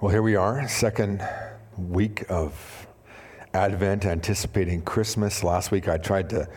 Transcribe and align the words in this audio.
Well, 0.00 0.12
here 0.12 0.22
we 0.22 0.36
are, 0.36 0.68
second 0.68 1.28
week 1.76 2.24
of 2.28 2.86
Advent, 3.52 4.04
anticipating 4.04 4.80
Christmas. 4.82 5.42
Last 5.42 5.72
week 5.72 5.88
I 5.88 5.98
tried 5.98 6.30
to 6.30 6.48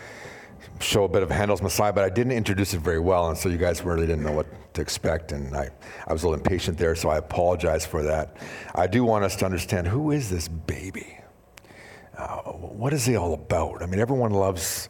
show 0.80 1.06
a 1.06 1.10
bit 1.10 1.24
of 1.24 1.32
Handel's 1.32 1.64
Messiah, 1.64 1.92
but 1.92 2.04
I 2.04 2.10
didn't 2.10 2.34
introduce 2.34 2.76
it 2.76 2.82
very 2.82 3.00
well, 3.00 3.30
and 3.30 3.36
so 3.36 3.50
you 3.50 3.58
guys 3.58 3.82
really 3.82 4.06
didn't 4.06 4.24
know 4.24 4.32
what 4.32 4.46
to 4.76 4.82
expect, 4.82 5.32
and 5.32 5.58
I, 5.58 5.72
I 6.06 6.14
was 6.14 6.22
a 6.22 6.28
little 6.28 6.40
impatient 6.40 6.78
there, 6.78 6.94
so 6.94 7.10
I 7.10 7.18
apologize 7.18 7.84
for 7.84 8.04
that. 8.04 8.38
I 8.76 8.86
do 8.86 9.04
want 9.04 9.24
us 9.24 9.36
to 9.38 9.46
understand 9.46 9.88
who 9.88 10.12
is 10.12 10.30
this 10.30 10.48
baby? 10.48 11.18
Uh, 12.16 12.42
what 12.52 12.94
is 12.94 13.08
he 13.08 13.16
all 13.16 13.34
about? 13.34 13.82
I 13.82 13.88
mean, 13.88 14.00
everyone 14.00 14.34
loves 14.34 14.88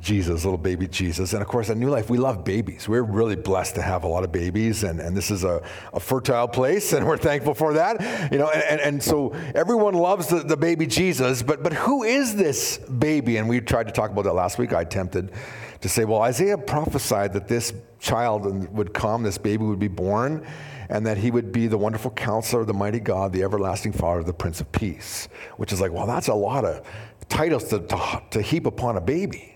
Jesus, 0.00 0.44
little 0.44 0.58
baby 0.58 0.86
Jesus. 0.86 1.32
And 1.32 1.42
of 1.42 1.48
course, 1.48 1.70
at 1.70 1.76
New 1.76 1.88
Life, 1.88 2.10
we 2.10 2.18
love 2.18 2.44
babies. 2.44 2.88
We're 2.88 3.02
really 3.02 3.36
blessed 3.36 3.76
to 3.76 3.82
have 3.82 4.04
a 4.04 4.06
lot 4.06 4.24
of 4.24 4.32
babies, 4.32 4.84
and, 4.84 5.00
and 5.00 5.16
this 5.16 5.30
is 5.30 5.44
a, 5.44 5.62
a 5.92 6.00
fertile 6.00 6.48
place, 6.48 6.92
and 6.94 7.06
we're 7.06 7.16
thankful 7.16 7.54
for 7.54 7.74
that. 7.74 8.30
You 8.32 8.38
know, 8.38 8.50
and, 8.50 8.80
and 8.80 9.02
so 9.02 9.30
everyone 9.54 9.94
loves 9.94 10.28
the, 10.28 10.40
the 10.40 10.56
baby 10.56 10.86
Jesus, 10.86 11.42
but, 11.42 11.62
but 11.62 11.72
who 11.72 12.02
is 12.04 12.36
this 12.36 12.78
baby? 12.78 13.38
And 13.38 13.48
we 13.48 13.60
tried 13.60 13.86
to 13.86 13.92
talk 13.92 14.10
about 14.10 14.24
that 14.24 14.34
last 14.34 14.58
week. 14.58 14.72
I 14.72 14.82
attempted 14.82 15.32
to 15.80 15.88
say, 15.88 16.04
well, 16.04 16.22
Isaiah 16.22 16.58
prophesied 16.58 17.32
that 17.34 17.48
this 17.48 17.72
child 17.98 18.72
would 18.72 18.92
come, 18.92 19.22
this 19.22 19.38
baby 19.38 19.64
would 19.64 19.78
be 19.78 19.88
born, 19.88 20.46
and 20.88 21.06
that 21.06 21.18
he 21.18 21.30
would 21.30 21.52
be 21.52 21.66
the 21.66 21.78
wonderful 21.78 22.10
counselor, 22.12 22.64
the 22.64 22.74
mighty 22.74 23.00
God, 23.00 23.32
the 23.32 23.42
everlasting 23.42 23.92
Father, 23.92 24.22
the 24.22 24.32
Prince 24.32 24.60
of 24.60 24.70
Peace, 24.72 25.28
which 25.56 25.72
is 25.72 25.80
like, 25.80 25.92
well, 25.92 26.06
that's 26.06 26.28
a 26.28 26.34
lot 26.34 26.64
of 26.64 26.86
titles 27.28 27.64
to, 27.64 27.80
to, 27.80 28.22
to 28.30 28.42
heap 28.42 28.66
upon 28.66 28.96
a 28.96 29.00
baby. 29.00 29.55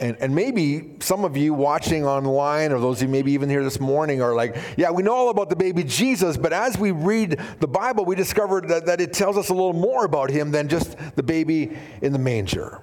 And, 0.00 0.16
and 0.20 0.34
maybe 0.34 0.96
some 1.00 1.24
of 1.24 1.36
you 1.36 1.52
watching 1.52 2.06
online, 2.06 2.72
or 2.72 2.80
those 2.80 3.00
who 3.00 3.08
maybe 3.08 3.32
even 3.32 3.50
here 3.50 3.62
this 3.62 3.80
morning, 3.80 4.22
are 4.22 4.34
like, 4.34 4.56
yeah, 4.76 4.90
we 4.90 5.02
know 5.02 5.14
all 5.14 5.28
about 5.28 5.50
the 5.50 5.56
baby 5.56 5.84
Jesus, 5.84 6.36
but 6.36 6.52
as 6.52 6.78
we 6.78 6.92
read 6.92 7.38
the 7.60 7.66
Bible, 7.66 8.04
we 8.04 8.14
discovered 8.14 8.68
that, 8.68 8.86
that 8.86 9.00
it 9.00 9.12
tells 9.12 9.36
us 9.36 9.48
a 9.50 9.54
little 9.54 9.72
more 9.72 10.04
about 10.04 10.30
him 10.30 10.50
than 10.50 10.68
just 10.68 10.96
the 11.16 11.22
baby 11.22 11.76
in 12.00 12.12
the 12.12 12.18
manger. 12.18 12.80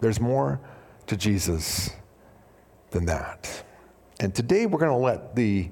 There's 0.00 0.20
more 0.20 0.60
to 1.06 1.16
Jesus 1.16 1.90
than 2.90 3.06
that. 3.06 3.64
And 4.20 4.34
today 4.34 4.66
we're 4.66 4.78
going 4.78 4.90
to 4.92 4.96
let 4.96 5.34
the 5.34 5.68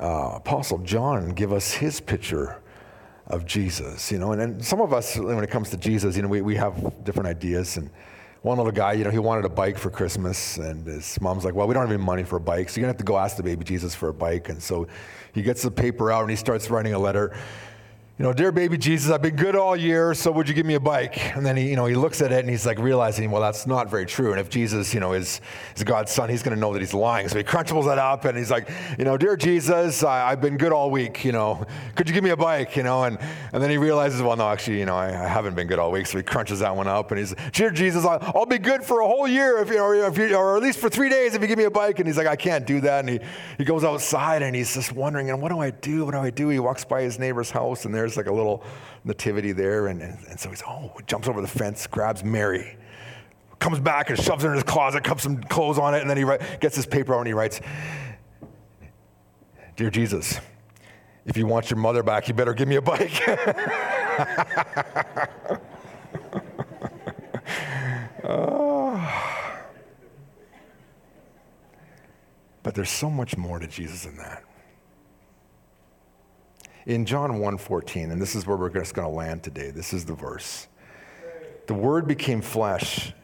uh, 0.00 0.32
Apostle 0.36 0.78
John 0.78 1.30
give 1.30 1.52
us 1.52 1.72
his 1.72 2.00
picture 2.00 2.60
of 3.26 3.46
Jesus. 3.46 4.10
You 4.10 4.18
know, 4.18 4.32
and, 4.32 4.40
and 4.42 4.64
some 4.64 4.80
of 4.80 4.92
us, 4.92 5.16
when 5.16 5.44
it 5.44 5.50
comes 5.50 5.70
to 5.70 5.76
Jesus, 5.76 6.16
you 6.16 6.22
know, 6.22 6.28
we, 6.28 6.40
we 6.40 6.56
have 6.56 7.04
different 7.04 7.28
ideas 7.28 7.76
and 7.76 7.90
one 8.44 8.58
little 8.58 8.72
guy, 8.72 8.92
you 8.92 9.04
know, 9.04 9.10
he 9.10 9.18
wanted 9.18 9.46
a 9.46 9.48
bike 9.48 9.78
for 9.78 9.88
Christmas, 9.88 10.58
and 10.58 10.86
his 10.86 11.18
mom's 11.18 11.46
like, 11.46 11.54
"Well, 11.54 11.66
we 11.66 11.72
don't 11.72 11.80
have 11.80 11.90
any 11.90 12.02
money 12.02 12.24
for 12.24 12.36
a 12.36 12.40
bike, 12.40 12.68
so 12.68 12.78
you're 12.78 12.82
gonna 12.82 12.92
have 12.92 12.98
to 12.98 13.04
go 13.04 13.16
ask 13.16 13.38
the 13.38 13.42
baby 13.42 13.64
Jesus 13.64 13.94
for 13.94 14.10
a 14.10 14.14
bike." 14.14 14.50
And 14.50 14.62
so 14.62 14.86
he 15.32 15.40
gets 15.40 15.62
the 15.62 15.70
paper 15.70 16.12
out 16.12 16.20
and 16.20 16.30
he 16.30 16.36
starts 16.36 16.68
writing 16.68 16.92
a 16.92 16.98
letter 16.98 17.32
you 18.16 18.22
know, 18.22 18.32
dear 18.32 18.52
baby 18.52 18.78
Jesus, 18.78 19.10
I've 19.10 19.22
been 19.22 19.34
good 19.34 19.56
all 19.56 19.74
year, 19.74 20.14
so 20.14 20.30
would 20.30 20.48
you 20.48 20.54
give 20.54 20.64
me 20.64 20.74
a 20.74 20.80
bike? 20.80 21.34
And 21.34 21.44
then 21.44 21.56
he, 21.56 21.68
you 21.68 21.74
know, 21.74 21.86
he 21.86 21.96
looks 21.96 22.22
at 22.22 22.30
it 22.30 22.38
and 22.38 22.48
he's 22.48 22.64
like 22.64 22.78
realizing, 22.78 23.28
well, 23.28 23.42
that's 23.42 23.66
not 23.66 23.90
very 23.90 24.06
true. 24.06 24.30
And 24.30 24.40
if 24.40 24.48
Jesus, 24.48 24.94
you 24.94 25.00
know, 25.00 25.14
is, 25.14 25.40
is 25.74 25.82
God's 25.82 26.12
son, 26.12 26.30
he's 26.30 26.40
going 26.40 26.54
to 26.54 26.60
know 26.60 26.72
that 26.72 26.78
he's 26.78 26.94
lying. 26.94 27.26
So 27.26 27.38
he 27.38 27.42
crunches 27.42 27.86
that 27.86 27.98
up 27.98 28.24
and 28.24 28.38
he's 28.38 28.52
like, 28.52 28.70
you 29.00 29.04
know, 29.04 29.16
dear 29.16 29.36
Jesus, 29.36 30.04
I, 30.04 30.30
have 30.30 30.40
been 30.40 30.56
good 30.56 30.70
all 30.70 30.92
week, 30.92 31.24
you 31.24 31.32
know, 31.32 31.66
could 31.96 32.08
you 32.08 32.14
give 32.14 32.22
me 32.22 32.30
a 32.30 32.36
bike, 32.36 32.76
you 32.76 32.84
know? 32.84 33.02
And, 33.02 33.18
and 33.52 33.60
then 33.60 33.68
he 33.68 33.78
realizes, 33.78 34.22
well, 34.22 34.36
no, 34.36 34.48
actually, 34.48 34.78
you 34.78 34.86
know, 34.86 34.94
I, 34.94 35.08
I 35.08 35.26
haven't 35.26 35.56
been 35.56 35.66
good 35.66 35.80
all 35.80 35.90
week. 35.90 36.06
So 36.06 36.16
he 36.16 36.22
crunches 36.22 36.60
that 36.60 36.76
one 36.76 36.86
up 36.86 37.10
and 37.10 37.18
he's, 37.18 37.34
dear 37.52 37.72
Jesus, 37.72 38.04
I'll, 38.04 38.20
I'll 38.32 38.46
be 38.46 38.58
good 38.58 38.84
for 38.84 39.00
a 39.00 39.06
whole 39.08 39.26
year 39.26 39.58
if 39.58 39.70
you 39.70 39.74
know, 39.74 39.90
if 39.92 40.16
you, 40.16 40.36
or 40.36 40.56
at 40.56 40.62
least 40.62 40.78
for 40.78 40.88
three 40.88 41.08
days 41.08 41.34
if 41.34 41.42
you 41.42 41.48
give 41.48 41.58
me 41.58 41.64
a 41.64 41.70
bike. 41.70 41.98
And 41.98 42.06
he's 42.06 42.16
like, 42.16 42.28
I 42.28 42.36
can't 42.36 42.64
do 42.64 42.80
that. 42.82 43.00
And 43.00 43.08
he, 43.08 43.20
he 43.58 43.64
goes 43.64 43.82
outside 43.82 44.42
and 44.42 44.54
he's 44.54 44.72
just 44.72 44.92
wondering, 44.92 45.30
and 45.30 45.42
what 45.42 45.48
do 45.48 45.58
I 45.58 45.70
do? 45.70 46.04
What 46.04 46.12
do 46.12 46.18
I 46.18 46.30
do? 46.30 46.48
He 46.50 46.60
walks 46.60 46.84
by 46.84 47.02
his 47.02 47.18
neighbor's 47.18 47.50
house 47.50 47.84
and 47.84 48.03
there's 48.04 48.16
like 48.16 48.26
a 48.26 48.32
little 48.32 48.62
nativity 49.04 49.52
there. 49.52 49.88
And, 49.88 50.02
and, 50.02 50.18
and 50.28 50.38
so 50.38 50.50
he's, 50.50 50.62
oh, 50.66 50.92
jumps 51.06 51.26
over 51.26 51.40
the 51.40 51.48
fence, 51.48 51.86
grabs 51.86 52.22
Mary, 52.22 52.76
comes 53.58 53.80
back 53.80 54.10
and 54.10 54.18
shoves 54.18 54.42
her 54.42 54.50
in 54.50 54.56
his 54.56 54.64
closet, 54.64 55.02
cups 55.02 55.22
some 55.22 55.42
clothes 55.42 55.78
on 55.78 55.94
it, 55.94 56.02
and 56.02 56.10
then 56.10 56.16
he 56.16 56.24
write, 56.24 56.60
gets 56.60 56.76
his 56.76 56.86
paper 56.86 57.14
out 57.14 57.20
and 57.20 57.26
he 57.26 57.32
writes, 57.32 57.60
Dear 59.76 59.90
Jesus, 59.90 60.38
if 61.24 61.36
you 61.36 61.46
want 61.46 61.70
your 61.70 61.78
mother 61.78 62.02
back, 62.02 62.28
you 62.28 62.34
better 62.34 62.54
give 62.54 62.68
me 62.68 62.76
a 62.76 62.82
bike. 62.82 63.22
oh. 68.24 69.30
But 72.62 72.74
there's 72.74 72.88
so 72.88 73.10
much 73.10 73.36
more 73.36 73.58
to 73.58 73.66
Jesus 73.66 74.04
than 74.04 74.16
that. 74.16 74.42
In 76.86 77.06
John 77.06 77.38
1:14, 77.38 78.12
and 78.12 78.20
this 78.20 78.34
is 78.34 78.46
where 78.46 78.58
we're 78.58 78.68
just 78.68 78.92
going 78.92 79.08
to 79.08 79.14
land 79.14 79.42
today. 79.42 79.70
This 79.70 79.94
is 79.94 80.04
the 80.04 80.12
verse. 80.12 80.68
The 81.66 81.72
word 81.72 82.06
became 82.06 82.42
flesh, 82.42 83.14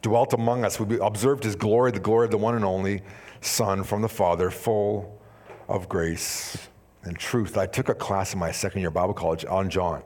dwelt 0.00 0.32
among 0.32 0.64
us. 0.64 0.80
We 0.80 0.98
observed 0.98 1.44
his 1.44 1.54
glory, 1.54 1.92
the 1.92 2.00
glory 2.00 2.24
of 2.24 2.32
the 2.32 2.38
one 2.38 2.56
and 2.56 2.64
only 2.64 3.02
Son 3.40 3.84
from 3.84 4.02
the 4.02 4.08
Father, 4.08 4.50
full 4.50 5.20
of 5.68 5.88
grace 5.88 6.68
and 7.04 7.16
truth. 7.16 7.56
I 7.56 7.66
took 7.66 7.88
a 7.88 7.94
class 7.94 8.32
in 8.32 8.40
my 8.40 8.50
second 8.50 8.80
year 8.80 8.90
Bible 8.90 9.14
college 9.14 9.44
on 9.44 9.70
John. 9.70 10.02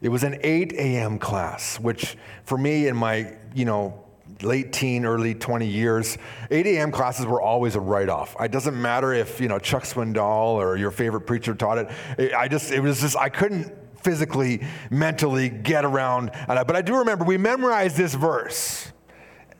It 0.00 0.08
was 0.08 0.24
an 0.24 0.38
8 0.42 0.72
a.m. 0.72 1.20
class, 1.20 1.78
which 1.78 2.16
for 2.42 2.58
me 2.58 2.88
in 2.88 2.96
my, 2.96 3.32
you 3.54 3.64
know, 3.64 4.05
late 4.42 4.72
teen, 4.72 5.04
early 5.04 5.34
20 5.34 5.66
years, 5.66 6.18
8 6.50 6.66
a.m. 6.66 6.90
classes 6.90 7.26
were 7.26 7.40
always 7.40 7.74
a 7.74 7.80
write-off. 7.80 8.36
It 8.40 8.52
doesn't 8.52 8.80
matter 8.80 9.12
if, 9.12 9.40
you 9.40 9.48
know, 9.48 9.58
Chuck 9.58 9.84
Swindoll 9.84 10.54
or 10.54 10.76
your 10.76 10.90
favorite 10.90 11.22
preacher 11.22 11.54
taught 11.54 11.78
it. 11.78 12.34
I 12.34 12.48
just, 12.48 12.70
it 12.70 12.80
was 12.80 13.00
just, 13.00 13.16
I 13.16 13.28
couldn't 13.28 13.72
physically, 14.02 14.62
mentally 14.90 15.48
get 15.48 15.84
around. 15.84 16.30
But 16.46 16.76
I 16.76 16.82
do 16.82 16.98
remember 16.98 17.24
we 17.24 17.38
memorized 17.38 17.96
this 17.96 18.14
verse. 18.14 18.92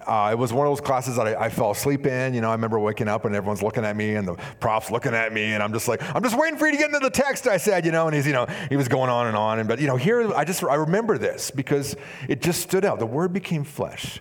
Uh, 0.06 0.30
it 0.30 0.38
was 0.38 0.52
one 0.52 0.64
of 0.64 0.70
those 0.70 0.80
classes 0.80 1.16
that 1.16 1.26
I, 1.26 1.46
I, 1.46 1.48
fell 1.48 1.72
asleep 1.72 2.06
in. 2.06 2.32
You 2.32 2.40
know, 2.40 2.50
I 2.50 2.52
remember 2.52 2.78
waking 2.78 3.08
up 3.08 3.24
and 3.24 3.34
everyone's 3.34 3.60
looking 3.60 3.84
at 3.84 3.96
me 3.96 4.14
and 4.14 4.28
the 4.28 4.34
prof's 4.60 4.88
looking 4.92 5.14
at 5.14 5.32
me 5.32 5.54
and 5.54 5.60
I'm 5.60 5.72
just 5.72 5.88
like, 5.88 6.00
I'm 6.14 6.22
just 6.22 6.38
waiting 6.38 6.56
for 6.56 6.66
you 6.66 6.72
to 6.74 6.78
get 6.78 6.86
into 6.86 7.00
the 7.00 7.10
text. 7.10 7.48
I 7.48 7.56
said, 7.56 7.84
you 7.84 7.90
know, 7.90 8.06
and 8.06 8.14
he's, 8.14 8.24
you 8.24 8.32
know, 8.32 8.46
he 8.68 8.76
was 8.76 8.86
going 8.86 9.10
on 9.10 9.26
and 9.26 9.36
on. 9.36 9.58
And 9.58 9.66
but 9.66 9.80
you 9.80 9.88
know, 9.88 9.96
here 9.96 10.32
I 10.32 10.44
just 10.44 10.62
I 10.62 10.76
remember 10.76 11.18
this 11.18 11.50
because 11.50 11.96
it 12.28 12.40
just 12.40 12.60
stood 12.60 12.84
out. 12.84 13.00
The 13.00 13.06
Word 13.06 13.32
became 13.32 13.64
flesh 13.64 14.20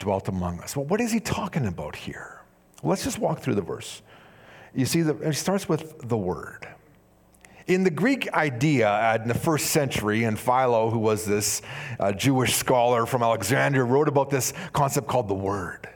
dwelt 0.00 0.26
among 0.26 0.60
us. 0.60 0.74
Well, 0.74 0.86
what 0.86 1.00
is 1.00 1.12
he 1.12 1.20
talking 1.20 1.66
about 1.66 1.94
here? 1.94 2.40
Let's 2.82 3.04
just 3.04 3.18
walk 3.18 3.38
through 3.40 3.54
the 3.54 3.62
verse. 3.62 4.02
You 4.74 4.86
see, 4.86 5.02
the, 5.02 5.16
it 5.18 5.34
starts 5.34 5.68
with 5.68 6.08
the 6.08 6.16
word. 6.16 6.66
In 7.66 7.84
the 7.84 7.90
Greek 7.90 8.32
idea 8.32 9.14
in 9.22 9.28
the 9.28 9.34
first 9.34 9.66
century, 9.66 10.24
and 10.24 10.36
Philo, 10.36 10.90
who 10.90 10.98
was 10.98 11.24
this 11.24 11.62
uh, 12.00 12.10
Jewish 12.10 12.56
scholar 12.56 13.06
from 13.06 13.22
Alexandria, 13.22 13.84
wrote 13.84 14.08
about 14.08 14.30
this 14.30 14.52
concept 14.72 15.06
called 15.06 15.28
the 15.28 15.34
word 15.34 15.88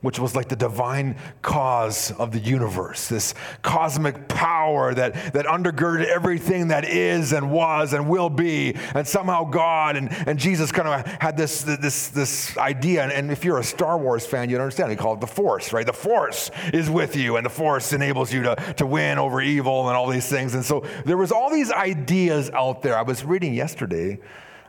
which 0.00 0.18
was 0.18 0.36
like 0.36 0.48
the 0.48 0.56
divine 0.56 1.16
cause 1.42 2.12
of 2.12 2.32
the 2.32 2.38
universe, 2.38 3.08
this 3.08 3.34
cosmic 3.62 4.28
power 4.28 4.94
that, 4.94 5.32
that 5.32 5.46
undergirded 5.46 6.06
everything 6.06 6.68
that 6.68 6.84
is 6.84 7.32
and 7.32 7.50
was 7.50 7.92
and 7.92 8.08
will 8.08 8.30
be. 8.30 8.74
And 8.94 9.06
somehow 9.06 9.44
God 9.44 9.96
and, 9.96 10.10
and 10.26 10.38
Jesus 10.38 10.72
kind 10.72 10.88
of 10.88 11.06
had 11.20 11.36
this, 11.36 11.62
this, 11.62 12.08
this 12.08 12.56
idea. 12.56 13.02
And, 13.02 13.12
and 13.12 13.30
if 13.30 13.44
you're 13.44 13.58
a 13.58 13.64
Star 13.64 13.98
Wars 13.98 14.26
fan, 14.26 14.50
you'd 14.50 14.60
understand. 14.60 14.90
They 14.90 14.96
call 14.96 15.14
it 15.14 15.20
the 15.20 15.26
Force, 15.26 15.72
right? 15.72 15.86
The 15.86 15.92
Force 15.92 16.50
is 16.72 16.88
with 16.88 17.16
you, 17.16 17.36
and 17.36 17.44
the 17.44 17.50
Force 17.50 17.92
enables 17.92 18.32
you 18.32 18.42
to, 18.42 18.56
to 18.76 18.86
win 18.86 19.18
over 19.18 19.40
evil 19.40 19.88
and 19.88 19.96
all 19.96 20.08
these 20.08 20.28
things. 20.28 20.54
And 20.54 20.64
so 20.64 20.84
there 21.04 21.16
was 21.16 21.32
all 21.32 21.50
these 21.50 21.70
ideas 21.70 22.50
out 22.50 22.82
there. 22.82 22.96
I 22.96 23.02
was 23.02 23.24
reading 23.24 23.54
yesterday 23.54 24.18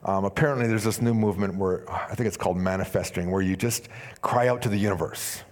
um, 0.04 0.26
apparently, 0.26 0.68
there's 0.68 0.84
this 0.84 1.02
new 1.02 1.14
movement 1.14 1.56
where 1.56 1.90
I 1.92 2.16
think 2.16 2.28
it's 2.28 2.38
called 2.38 2.58
manifesting, 2.58 3.30
where 3.32 3.42
you 3.42 3.56
just 3.56 3.90
cry 4.22 4.48
out 4.48 4.62
to 4.62 4.70
the 4.70 4.78
universe. 4.78 5.44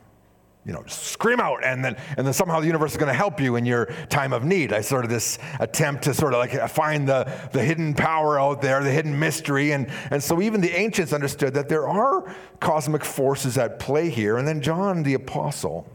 You 0.63 0.74
know, 0.74 0.84
scream 0.85 1.40
out, 1.40 1.63
and 1.63 1.84
then 1.84 1.96
and 2.18 2.28
then 2.28 2.34
somehow 2.34 2.59
the 2.59 2.66
universe 2.66 2.91
is 2.91 2.97
going 2.97 3.08
to 3.08 3.13
help 3.13 3.40
you 3.40 3.56
in 3.56 3.66
your 3.66 3.85
time 4.09 4.34
of 4.34 4.44
need. 4.44 4.74
I 4.74 4.81
sort 4.81 5.06
of 5.06 5.09
this 5.09 5.40
attempt 5.62 6.03
to 6.03 6.14
sort 6.14 6.34
of 6.34 6.40
like 6.40 6.70
find 6.70 7.08
the, 7.08 7.32
the 7.53 7.64
hidden 7.64 7.94
power 7.94 8.38
out 8.38 8.61
there, 8.61 8.84
the 8.84 8.91
hidden 8.91 9.17
mystery, 9.17 9.72
and 9.72 9.90
and 10.11 10.22
so 10.22 10.41
even 10.41 10.59
the 10.59 10.72
ancients 10.78 11.14
understood 11.14 11.53
that 11.53 11.70
there 11.70 11.88
are 11.88 12.35
cosmic 12.59 13.05
forces 13.05 13.58
at 13.58 13.79
play 13.79 14.09
here. 14.09 14.38
And 14.38 14.46
then 14.46 14.59
John 14.59 15.03
the 15.03 15.14
apostle, 15.14 15.90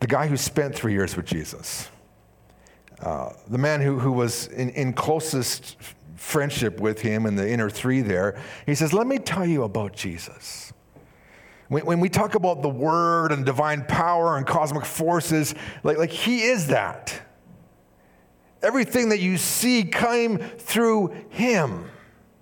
the 0.00 0.06
guy 0.06 0.26
who 0.26 0.38
spent 0.38 0.74
three 0.74 0.92
years 0.92 1.14
with 1.14 1.26
Jesus, 1.26 1.90
uh, 3.02 3.34
the 3.48 3.58
man 3.58 3.82
who 3.82 3.98
who 3.98 4.12
was 4.12 4.46
in, 4.46 4.70
in 4.70 4.94
closest 4.94 5.76
friendship 6.20 6.80
with 6.80 7.00
him 7.00 7.24
in 7.24 7.34
the 7.34 7.48
inner 7.48 7.70
three 7.70 8.02
there. 8.02 8.38
He 8.66 8.74
says, 8.74 8.92
Let 8.92 9.06
me 9.06 9.18
tell 9.18 9.46
you 9.46 9.62
about 9.62 9.94
Jesus. 9.94 10.72
When, 11.68 11.86
when 11.86 12.00
we 12.00 12.10
talk 12.10 12.34
about 12.34 12.60
the 12.60 12.68
word 12.68 13.32
and 13.32 13.44
divine 13.44 13.84
power 13.86 14.36
and 14.36 14.46
cosmic 14.46 14.84
forces, 14.84 15.54
like, 15.82 15.96
like 15.96 16.10
he 16.10 16.42
is 16.42 16.66
that. 16.68 17.22
Everything 18.62 19.08
that 19.08 19.20
you 19.20 19.38
see 19.38 19.82
came 19.82 20.36
through 20.38 21.14
him. 21.30 21.90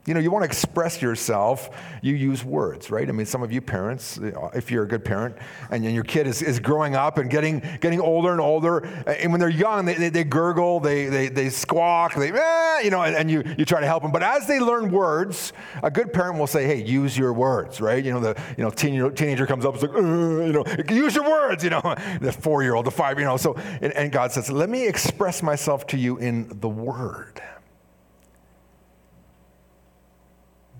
You 0.08 0.14
know, 0.14 0.20
you 0.20 0.30
want 0.30 0.42
to 0.42 0.46
express 0.46 1.02
yourself, 1.02 1.68
you 2.00 2.14
use 2.14 2.42
words, 2.42 2.90
right? 2.90 3.06
I 3.06 3.12
mean, 3.12 3.26
some 3.26 3.42
of 3.42 3.52
you 3.52 3.60
parents, 3.60 4.18
if 4.54 4.70
you're 4.70 4.84
a 4.84 4.88
good 4.88 5.04
parent, 5.04 5.36
and 5.70 5.84
your 5.84 6.02
kid 6.02 6.26
is, 6.26 6.40
is 6.40 6.58
growing 6.60 6.96
up 6.96 7.18
and 7.18 7.30
getting, 7.30 7.62
getting 7.80 8.00
older 8.00 8.32
and 8.32 8.40
older, 8.40 8.78
and 9.06 9.30
when 9.30 9.38
they're 9.38 9.50
young, 9.50 9.84
they, 9.84 9.94
they, 9.94 10.08
they 10.08 10.24
gurgle, 10.24 10.80
they, 10.80 11.06
they, 11.06 11.28
they 11.28 11.50
squawk, 11.50 12.14
they, 12.14 12.32
eh, 12.32 12.80
you 12.80 12.90
know, 12.90 13.02
and, 13.02 13.14
and, 13.14 13.30
you, 13.30 13.44
you 13.58 13.66
try 13.66 13.80
to 13.80 13.86
help 13.86 14.02
them. 14.02 14.10
But 14.10 14.22
as 14.22 14.46
they 14.46 14.60
learn 14.60 14.90
words, 14.90 15.52
a 15.82 15.90
good 15.90 16.10
parent 16.12 16.38
will 16.38 16.46
say, 16.46 16.66
hey, 16.66 16.82
use 16.82 17.16
your 17.16 17.34
words, 17.34 17.78
right? 17.78 18.02
You 18.02 18.12
know, 18.12 18.20
the 18.20 18.42
you 18.56 18.64
know, 18.64 18.70
teen, 18.70 19.14
teenager 19.14 19.46
comes 19.46 19.66
up, 19.66 19.74
it's 19.74 19.82
like, 19.82 19.92
you 19.92 20.52
know, 20.52 20.64
use 20.88 21.14
your 21.14 21.28
words, 21.28 21.62
you 21.62 21.68
know, 21.68 21.82
the 22.22 22.32
four 22.32 22.62
year 22.62 22.74
old, 22.74 22.86
the 22.86 22.90
five, 22.90 23.18
you 23.18 23.26
know. 23.26 23.36
So, 23.36 23.54
and, 23.82 23.92
and 23.92 24.10
God 24.10 24.32
says, 24.32 24.50
let 24.50 24.70
me 24.70 24.88
express 24.88 25.42
myself 25.42 25.86
to 25.88 25.98
you 25.98 26.16
in 26.16 26.48
the 26.60 26.68
word. 26.68 27.42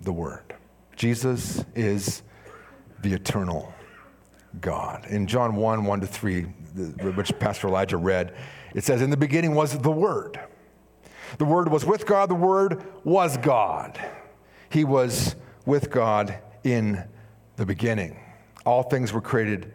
The 0.01 0.13
Word. 0.13 0.55
Jesus 0.95 1.63
is 1.75 2.23
the 3.01 3.13
eternal 3.13 3.73
God. 4.61 5.05
In 5.05 5.27
John 5.27 5.55
1 5.55 5.85
1 5.85 6.01
to 6.01 6.07
3, 6.07 6.41
which 6.41 7.37
Pastor 7.39 7.67
Elijah 7.67 7.97
read, 7.97 8.35
it 8.75 8.83
says, 8.83 9.01
In 9.01 9.09
the 9.09 9.17
beginning 9.17 9.55
was 9.55 9.77
the 9.77 9.91
Word. 9.91 10.39
The 11.37 11.45
Word 11.45 11.69
was 11.69 11.85
with 11.85 12.05
God, 12.05 12.29
the 12.29 12.35
Word 12.35 12.83
was 13.03 13.37
God. 13.37 13.99
He 14.69 14.83
was 14.83 15.35
with 15.65 15.89
God 15.89 16.37
in 16.63 17.03
the 17.55 17.65
beginning. 17.65 18.19
All 18.65 18.83
things 18.83 19.13
were 19.13 19.21
created 19.21 19.73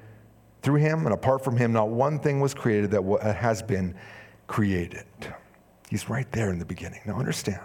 through 0.63 0.77
him, 0.77 1.05
and 1.05 1.13
apart 1.13 1.45
from 1.45 1.57
him, 1.57 1.73
not 1.73 1.91
one 1.91 2.19
thing 2.19 2.41
was 2.41 2.55
created 2.55 2.91
that 2.93 3.37
has 3.37 3.63
been 3.63 3.95
created. 4.47 5.05
He's 5.91 6.09
right 6.09 6.31
there 6.33 6.51
in 6.51 6.59
the 6.59 6.65
beginning. 6.65 7.01
Now, 7.05 7.19
understand 7.19 7.61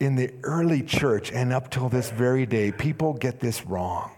in 0.00 0.16
the 0.16 0.32
early 0.42 0.82
church 0.82 1.32
and 1.32 1.52
up 1.52 1.70
till 1.70 1.88
this 1.88 2.10
very 2.10 2.46
day, 2.46 2.70
people 2.72 3.14
get 3.14 3.40
this 3.40 3.66
wrong. 3.66 4.10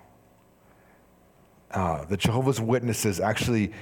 Uh, 1.70 2.04
the 2.04 2.16
Jehovah's 2.16 2.60
Witnesses 2.60 3.20
actually 3.20 3.72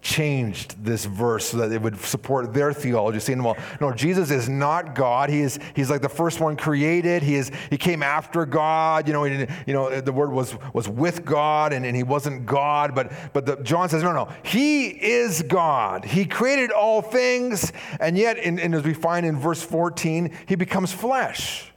changed 0.00 0.82
this 0.84 1.04
verse 1.04 1.46
so 1.46 1.58
that 1.58 1.72
it 1.72 1.80
would 1.80 1.98
support 2.00 2.52
their 2.54 2.72
theology, 2.72 3.20
saying, 3.20 3.42
well, 3.42 3.56
no, 3.80 3.92
Jesus 3.92 4.30
is 4.30 4.48
not 4.48 4.94
God. 4.94 5.30
He 5.30 5.40
is, 5.40 5.58
he's 5.74 5.90
like 5.90 6.02
the 6.02 6.08
first 6.08 6.40
one 6.40 6.56
created. 6.56 7.22
He, 7.22 7.34
is, 7.36 7.50
he 7.70 7.76
came 7.76 8.02
after 8.02 8.46
God. 8.46 9.06
You 9.06 9.12
know, 9.12 9.24
he, 9.24 9.46
you 9.66 9.74
know 9.74 10.00
the 10.00 10.12
word 10.12 10.32
was, 10.32 10.56
was 10.72 10.88
with 10.88 11.24
God 11.24 11.72
and, 11.72 11.84
and 11.84 11.96
he 11.96 12.02
wasn't 12.02 12.46
God. 12.46 12.94
But, 12.94 13.12
but 13.32 13.46
the, 13.46 13.56
John 13.62 13.88
says, 13.88 14.02
no, 14.02 14.12
no, 14.12 14.28
he 14.42 14.88
is 14.88 15.42
God. 15.42 16.04
He 16.04 16.24
created 16.24 16.70
all 16.70 17.02
things. 17.02 17.72
And 18.00 18.16
yet, 18.16 18.38
in, 18.38 18.58
and 18.58 18.74
as 18.74 18.84
we 18.84 18.94
find 18.94 19.26
in 19.26 19.38
verse 19.38 19.62
14, 19.62 20.36
he 20.46 20.54
becomes 20.54 20.92
flesh 20.92 21.72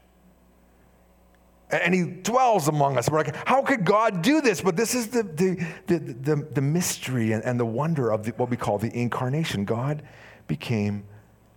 and 1.71 1.94
he 1.94 2.03
dwells 2.03 2.68
among 2.68 2.97
us. 2.97 3.09
We're 3.09 3.19
like, 3.19 3.35
how 3.47 3.62
could 3.62 3.85
God 3.85 4.21
do 4.21 4.41
this? 4.41 4.62
But 4.62 4.75
this 4.75 4.94
is 4.94 5.07
the, 5.07 5.23
the, 5.23 5.65
the, 5.88 6.00
the, 6.00 6.35
the 6.51 6.62
mystery 6.62 7.31
and, 7.31 7.44
and, 7.44 7.59
the 7.59 7.65
wonder 7.65 8.12
of 8.12 8.25
the, 8.25 8.31
what 8.31 8.50
we 8.50 8.57
call 8.57 8.77
the 8.77 8.91
incarnation. 8.94 9.65
God 9.65 10.03
became 10.47 11.06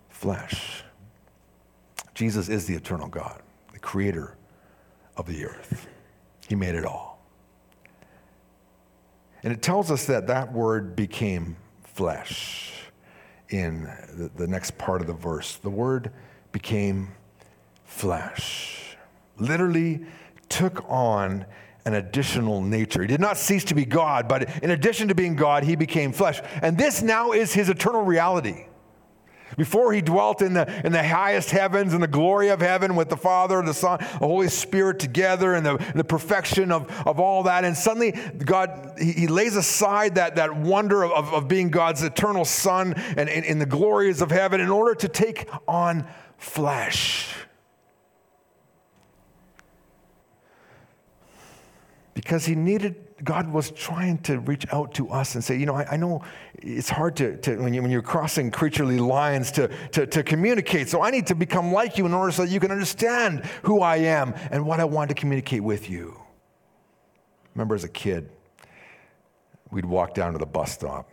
flesh. 0.08 0.84
Jesus 2.14 2.48
is 2.48 2.66
the 2.66 2.74
eternal 2.74 3.08
God, 3.08 3.42
the 3.72 3.78
creator 3.78 4.36
of 5.16 5.26
the 5.26 5.44
earth. 5.46 5.88
He 6.48 6.54
made 6.54 6.74
it 6.74 6.84
all. 6.84 7.18
And 9.42 9.52
it 9.52 9.62
tells 9.62 9.90
us 9.90 10.06
that 10.06 10.28
that 10.28 10.52
word 10.52 10.94
became 10.94 11.56
flesh 11.82 12.72
in 13.48 13.84
the, 14.16 14.30
the 14.36 14.46
next 14.46 14.78
part 14.78 15.00
of 15.00 15.06
the 15.06 15.12
verse. 15.12 15.56
The 15.56 15.70
word 15.70 16.12
became 16.52 17.08
flesh 17.84 18.83
literally 19.38 20.06
took 20.48 20.84
on 20.88 21.46
an 21.86 21.94
additional 21.94 22.62
nature. 22.62 23.02
He 23.02 23.08
did 23.08 23.20
not 23.20 23.36
cease 23.36 23.64
to 23.64 23.74
be 23.74 23.84
God, 23.84 24.26
but 24.28 24.62
in 24.62 24.70
addition 24.70 25.08
to 25.08 25.14
being 25.14 25.36
God, 25.36 25.64
he 25.64 25.76
became 25.76 26.12
flesh. 26.12 26.40
And 26.62 26.78
this 26.78 27.02
now 27.02 27.32
is 27.32 27.52
his 27.52 27.68
eternal 27.68 28.02
reality. 28.02 28.66
Before 29.56 29.92
he 29.92 30.00
dwelt 30.00 30.42
in 30.42 30.54
the, 30.54 30.66
in 30.84 30.92
the 30.92 31.06
highest 31.06 31.50
heavens 31.50 31.94
and 31.94 32.02
the 32.02 32.08
glory 32.08 32.48
of 32.48 32.60
heaven 32.60 32.96
with 32.96 33.08
the 33.08 33.16
Father, 33.16 33.62
the 33.62 33.74
Son, 33.74 33.98
the 34.00 34.26
Holy 34.26 34.48
Spirit 34.48 34.98
together 34.98 35.54
and 35.54 35.64
the, 35.64 35.92
the 35.94 36.02
perfection 36.02 36.72
of, 36.72 36.90
of 37.06 37.20
all 37.20 37.44
that. 37.44 37.64
And 37.64 37.76
suddenly, 37.76 38.12
God, 38.38 38.94
he, 38.98 39.12
he 39.12 39.26
lays 39.28 39.54
aside 39.54 40.16
that, 40.16 40.36
that 40.36 40.56
wonder 40.56 41.04
of, 41.04 41.32
of 41.32 41.46
being 41.46 41.70
God's 41.70 42.02
eternal 42.02 42.44
Son 42.44 42.94
and 43.16 43.28
in 43.28 43.58
the 43.58 43.66
glories 43.66 44.22
of 44.22 44.30
heaven 44.30 44.60
in 44.60 44.70
order 44.70 44.94
to 44.96 45.08
take 45.08 45.48
on 45.68 46.06
flesh. 46.36 47.34
Because 52.14 52.46
he 52.46 52.54
needed, 52.54 52.94
God 53.22 53.52
was 53.52 53.70
trying 53.72 54.18
to 54.18 54.38
reach 54.38 54.66
out 54.72 54.94
to 54.94 55.10
us 55.10 55.34
and 55.34 55.42
say, 55.42 55.56
you 55.58 55.66
know, 55.66 55.74
I, 55.74 55.92
I 55.92 55.96
know 55.96 56.22
it's 56.54 56.88
hard 56.88 57.16
to, 57.16 57.36
to 57.38 57.56
when, 57.56 57.74
you, 57.74 57.82
when 57.82 57.90
you're 57.90 58.02
crossing 58.02 58.50
creaturely 58.50 58.98
lines 58.98 59.50
to, 59.52 59.68
to, 59.92 60.06
to 60.06 60.22
communicate. 60.22 60.88
So 60.88 61.02
I 61.02 61.10
need 61.10 61.26
to 61.26 61.34
become 61.34 61.72
like 61.72 61.98
you 61.98 62.06
in 62.06 62.14
order 62.14 62.30
so 62.30 62.44
that 62.44 62.50
you 62.50 62.60
can 62.60 62.70
understand 62.70 63.44
who 63.64 63.80
I 63.80 63.96
am 63.96 64.32
and 64.50 64.64
what 64.64 64.80
I 64.80 64.84
want 64.84 65.08
to 65.08 65.14
communicate 65.14 65.62
with 65.62 65.90
you. 65.90 66.18
Remember 67.54 67.74
as 67.74 67.84
a 67.84 67.88
kid, 67.88 68.30
we'd 69.70 69.84
walk 69.84 70.14
down 70.14 70.32
to 70.32 70.38
the 70.38 70.46
bus 70.46 70.72
stop 70.72 71.10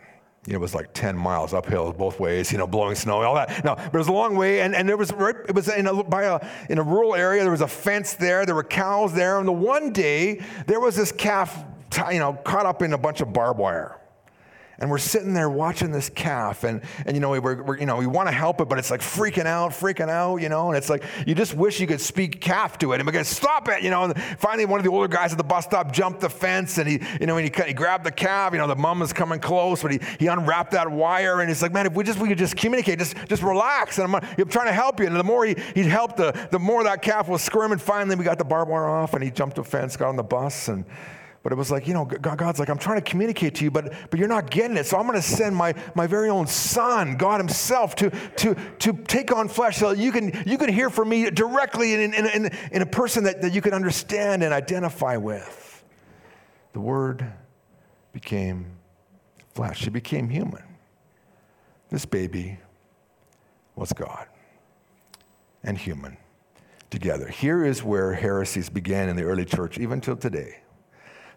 you 0.47 0.53
know, 0.53 0.57
it 0.57 0.61
was 0.61 0.73
like 0.73 0.91
10 0.93 1.15
miles 1.15 1.53
uphill 1.53 1.93
both 1.93 2.19
ways, 2.19 2.51
you 2.51 2.57
know, 2.57 2.65
blowing 2.65 2.95
snow, 2.95 3.21
all 3.21 3.35
that. 3.35 3.63
No, 3.63 3.75
but 3.75 3.93
it 3.93 3.97
was 3.97 4.07
a 4.07 4.13
long 4.13 4.35
way. 4.35 4.61
And, 4.61 4.75
and 4.75 4.89
there 4.89 4.97
was, 4.97 5.13
right, 5.13 5.35
it 5.47 5.53
was 5.53 5.69
in 5.69 5.85
a, 5.85 6.03
by 6.03 6.23
a, 6.23 6.39
in 6.67 6.79
a 6.79 6.83
rural 6.83 7.13
area. 7.13 7.43
There 7.43 7.51
was 7.51 7.61
a 7.61 7.67
fence 7.67 8.15
there. 8.15 8.43
There 8.45 8.55
were 8.55 8.63
cows 8.63 9.13
there. 9.13 9.37
And 9.37 9.47
the 9.47 9.51
one 9.51 9.93
day, 9.93 10.41
there 10.65 10.79
was 10.79 10.95
this 10.95 11.11
calf, 11.11 11.63
you 12.11 12.17
know, 12.17 12.33
caught 12.33 12.65
up 12.65 12.81
in 12.81 12.93
a 12.93 12.97
bunch 12.97 13.21
of 13.21 13.31
barbed 13.31 13.59
wire 13.59 14.00
and 14.81 14.89
we're 14.89 14.97
sitting 14.97 15.33
there 15.33 15.49
watching 15.49 15.91
this 15.91 16.09
calf 16.09 16.63
and, 16.63 16.81
and 17.05 17.15
you 17.15 17.21
know 17.21 17.29
we're, 17.39 17.61
we're 17.63 17.77
you 17.77 17.85
know 17.85 17.97
we 17.97 18.07
want 18.07 18.27
to 18.27 18.33
help 18.33 18.59
it 18.59 18.67
but 18.67 18.79
it's 18.79 18.89
like 18.89 18.99
freaking 18.99 19.45
out 19.45 19.71
freaking 19.71 20.09
out 20.09 20.37
you 20.37 20.49
know 20.49 20.69
and 20.69 20.77
it's 20.77 20.89
like 20.89 21.03
you 21.25 21.35
just 21.35 21.53
wish 21.53 21.79
you 21.79 21.87
could 21.87 22.01
speak 22.01 22.41
calf 22.41 22.77
to 22.79 22.91
it 22.91 22.99
and 22.99 23.05
we're 23.05 23.13
to 23.13 23.23
stop 23.23 23.69
it 23.69 23.83
you 23.83 23.91
know 23.91 24.03
and 24.03 24.21
finally 24.39 24.65
one 24.65 24.79
of 24.79 24.83
the 24.83 24.91
older 24.91 25.07
guys 25.07 25.31
at 25.31 25.37
the 25.37 25.43
bus 25.43 25.65
stop 25.65 25.91
jumped 25.93 26.19
the 26.19 26.29
fence 26.29 26.79
and 26.79 26.89
he 26.89 26.99
you 27.19 27.27
know 27.27 27.37
and 27.37 27.55
he, 27.55 27.63
he 27.63 27.73
grabbed 27.73 28.03
the 28.03 28.11
calf 28.11 28.51
you 28.53 28.57
know 28.57 28.67
the 28.67 28.75
mom 28.75 29.01
is 29.01 29.13
coming 29.13 29.39
close 29.39 29.83
but 29.83 29.91
he, 29.91 29.99
he 30.19 30.27
unwrapped 30.27 30.71
that 30.71 30.89
wire 30.89 31.41
and 31.41 31.49
he's 31.49 31.61
like 31.61 31.71
man 31.71 31.85
if 31.85 31.93
we 31.93 32.03
just 32.03 32.19
we 32.19 32.27
could 32.27 32.39
just 32.39 32.57
communicate 32.57 32.97
just 32.97 33.15
just 33.27 33.43
relax 33.43 33.99
and 33.99 34.13
I'm, 34.13 34.15
I'm 34.15 34.49
trying 34.49 34.67
to 34.67 34.73
help 34.73 34.99
you 34.99 35.05
and 35.05 35.15
the 35.15 35.23
more 35.23 35.45
he, 35.45 35.55
he 35.75 35.83
helped 35.83 36.17
the, 36.17 36.31
the 36.49 36.59
more 36.59 36.83
that 36.83 37.03
calf 37.03 37.27
was 37.27 37.43
squirming 37.43 37.77
finally 37.77 38.15
we 38.15 38.25
got 38.25 38.39
the 38.39 38.45
barbed 38.45 38.71
wire 38.71 38.87
off 38.87 39.13
and 39.13 39.23
he 39.23 39.29
jumped 39.29 39.57
the 39.57 39.63
fence 39.63 39.95
got 39.95 40.09
on 40.09 40.15
the 40.15 40.23
bus 40.23 40.67
and 40.67 40.85
but 41.43 41.51
it 41.51 41.55
was 41.55 41.71
like, 41.71 41.87
you 41.87 41.93
know, 41.95 42.05
God's 42.05 42.59
like, 42.59 42.69
I'm 42.69 42.77
trying 42.77 43.01
to 43.01 43.09
communicate 43.09 43.55
to 43.55 43.63
you, 43.63 43.71
but, 43.71 43.93
but 44.11 44.19
you're 44.19 44.27
not 44.27 44.51
getting 44.51 44.77
it. 44.77 44.85
So 44.85 44.97
I'm 44.97 45.07
going 45.07 45.19
to 45.19 45.27
send 45.27 45.55
my, 45.55 45.73
my 45.95 46.05
very 46.05 46.29
own 46.29 46.45
son, 46.45 47.17
God 47.17 47.39
himself, 47.39 47.95
to, 47.95 48.11
to, 48.37 48.55
to 48.79 48.93
take 48.93 49.31
on 49.31 49.47
flesh 49.47 49.77
so 49.77 49.91
you 49.91 50.11
can, 50.11 50.43
you 50.45 50.59
can 50.59 50.69
hear 50.69 50.91
from 50.91 51.09
me 51.09 51.31
directly 51.31 51.95
in, 51.95 52.13
in, 52.13 52.25
in, 52.27 52.51
in 52.71 52.81
a 52.83 52.85
person 52.85 53.23
that, 53.23 53.41
that 53.41 53.53
you 53.53 53.61
can 53.61 53.73
understand 53.73 54.43
and 54.43 54.53
identify 54.53 55.17
with. 55.17 55.83
The 56.73 56.79
word 56.79 57.25
became 58.13 58.67
flesh. 59.55 59.83
He 59.83 59.89
became 59.89 60.29
human. 60.29 60.63
This 61.89 62.05
baby 62.05 62.59
was 63.75 63.93
God 63.93 64.27
and 65.63 65.75
human 65.75 66.17
together. 66.91 67.27
Here 67.27 67.65
is 67.65 67.83
where 67.83 68.13
heresies 68.13 68.69
began 68.69 69.09
in 69.09 69.15
the 69.15 69.23
early 69.23 69.45
church, 69.45 69.79
even 69.79 70.01
till 70.01 70.15
today. 70.15 70.57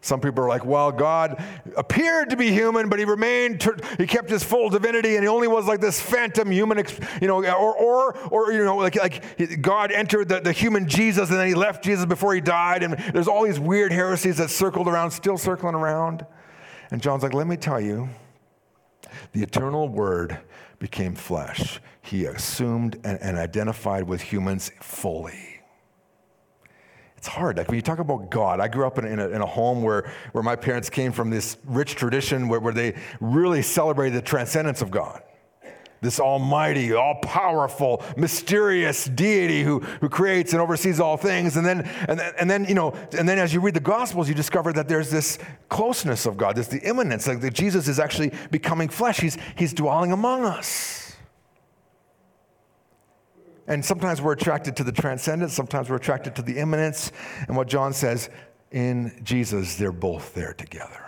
Some 0.04 0.20
people 0.20 0.44
are 0.44 0.48
like, 0.48 0.66
well, 0.66 0.92
God 0.92 1.42
appeared 1.78 2.28
to 2.28 2.36
be 2.36 2.50
human, 2.50 2.90
but 2.90 2.98
he 2.98 3.06
remained, 3.06 3.66
he 3.96 4.06
kept 4.06 4.28
his 4.28 4.44
full 4.44 4.68
divinity, 4.68 5.14
and 5.16 5.24
he 5.24 5.28
only 5.28 5.48
was 5.48 5.66
like 5.66 5.80
this 5.80 5.98
phantom 5.98 6.50
human, 6.50 6.84
you 7.22 7.26
know, 7.26 7.42
or, 7.42 7.74
or, 7.74 8.18
or 8.28 8.52
you 8.52 8.62
know, 8.62 8.76
like, 8.76 8.96
like 8.96 9.62
God 9.62 9.90
entered 9.90 10.28
the, 10.28 10.40
the 10.40 10.52
human 10.52 10.86
Jesus, 10.86 11.30
and 11.30 11.38
then 11.38 11.46
he 11.46 11.54
left 11.54 11.82
Jesus 11.82 12.04
before 12.04 12.34
he 12.34 12.42
died. 12.42 12.82
And 12.82 12.98
there's 13.14 13.28
all 13.28 13.44
these 13.44 13.58
weird 13.58 13.92
heresies 13.92 14.36
that 14.36 14.50
circled 14.50 14.88
around, 14.88 15.10
still 15.12 15.38
circling 15.38 15.74
around. 15.74 16.26
And 16.90 17.00
John's 17.00 17.22
like, 17.22 17.32
let 17.32 17.46
me 17.46 17.56
tell 17.56 17.80
you, 17.80 18.10
the 19.32 19.42
eternal 19.42 19.88
word 19.88 20.38
became 20.78 21.14
flesh. 21.14 21.80
He 22.02 22.26
assumed 22.26 23.00
and, 23.04 23.18
and 23.22 23.38
identified 23.38 24.04
with 24.04 24.20
humans 24.20 24.70
fully. 24.82 25.53
It's 27.24 27.32
hard. 27.32 27.56
Like 27.56 27.68
when 27.68 27.76
you 27.76 27.82
talk 27.82 28.00
about 28.00 28.28
God, 28.28 28.60
I 28.60 28.68
grew 28.68 28.86
up 28.86 28.98
in 28.98 29.06
in 29.06 29.18
a, 29.18 29.28
in 29.30 29.40
a 29.40 29.46
home 29.46 29.82
where, 29.82 30.12
where 30.32 30.44
my 30.44 30.54
parents 30.54 30.90
came 30.90 31.10
from 31.10 31.30
this 31.30 31.56
rich 31.64 31.94
tradition 31.94 32.48
where, 32.48 32.60
where 32.60 32.74
they 32.74 32.96
really 33.18 33.62
celebrated 33.62 34.14
the 34.18 34.20
transcendence 34.20 34.82
of 34.82 34.90
God 34.90 35.22
this 36.02 36.20
almighty, 36.20 36.92
all 36.92 37.14
powerful, 37.22 38.04
mysterious 38.14 39.06
deity 39.06 39.62
who, 39.62 39.80
who 40.02 40.08
creates 40.10 40.52
and 40.52 40.60
oversees 40.60 41.00
all 41.00 41.16
things. 41.16 41.56
And 41.56 41.64
then, 41.64 41.88
and, 42.06 42.18
then, 42.18 42.34
and 42.38 42.50
then, 42.50 42.66
you 42.66 42.74
know, 42.74 42.92
and 43.16 43.26
then 43.26 43.38
as 43.38 43.54
you 43.54 43.60
read 43.60 43.72
the 43.72 43.80
Gospels, 43.80 44.28
you 44.28 44.34
discover 44.34 44.70
that 44.74 44.86
there's 44.86 45.10
this 45.10 45.38
closeness 45.70 46.26
of 46.26 46.36
God, 46.36 46.56
there's 46.56 46.68
the 46.68 46.82
immanence, 46.82 47.26
like 47.26 47.40
that 47.40 47.54
Jesus 47.54 47.88
is 47.88 47.98
actually 47.98 48.34
becoming 48.50 48.90
flesh. 48.90 49.18
He's, 49.18 49.38
he's 49.56 49.72
dwelling 49.72 50.12
among 50.12 50.44
us. 50.44 51.03
And 53.66 53.84
sometimes 53.84 54.20
we're 54.20 54.32
attracted 54.32 54.76
to 54.76 54.84
the 54.84 54.92
transcendent, 54.92 55.50
sometimes 55.50 55.88
we're 55.88 55.96
attracted 55.96 56.36
to 56.36 56.42
the 56.42 56.58
immanence. 56.58 57.12
And 57.48 57.56
what 57.56 57.68
John 57.68 57.92
says, 57.92 58.30
in 58.70 59.20
Jesus, 59.22 59.76
they're 59.76 59.92
both 59.92 60.34
there 60.34 60.52
together. 60.52 61.00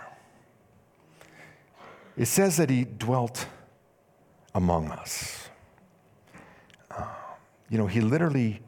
It 2.15 2.25
says 2.25 2.57
that 2.57 2.69
he 2.69 2.85
dwelt 2.85 3.45
among 4.55 4.89
us. 4.89 5.49
Uh, 6.89 7.05
you 7.69 7.77
know, 7.77 7.85
he 7.85 8.01
literally 8.01 8.61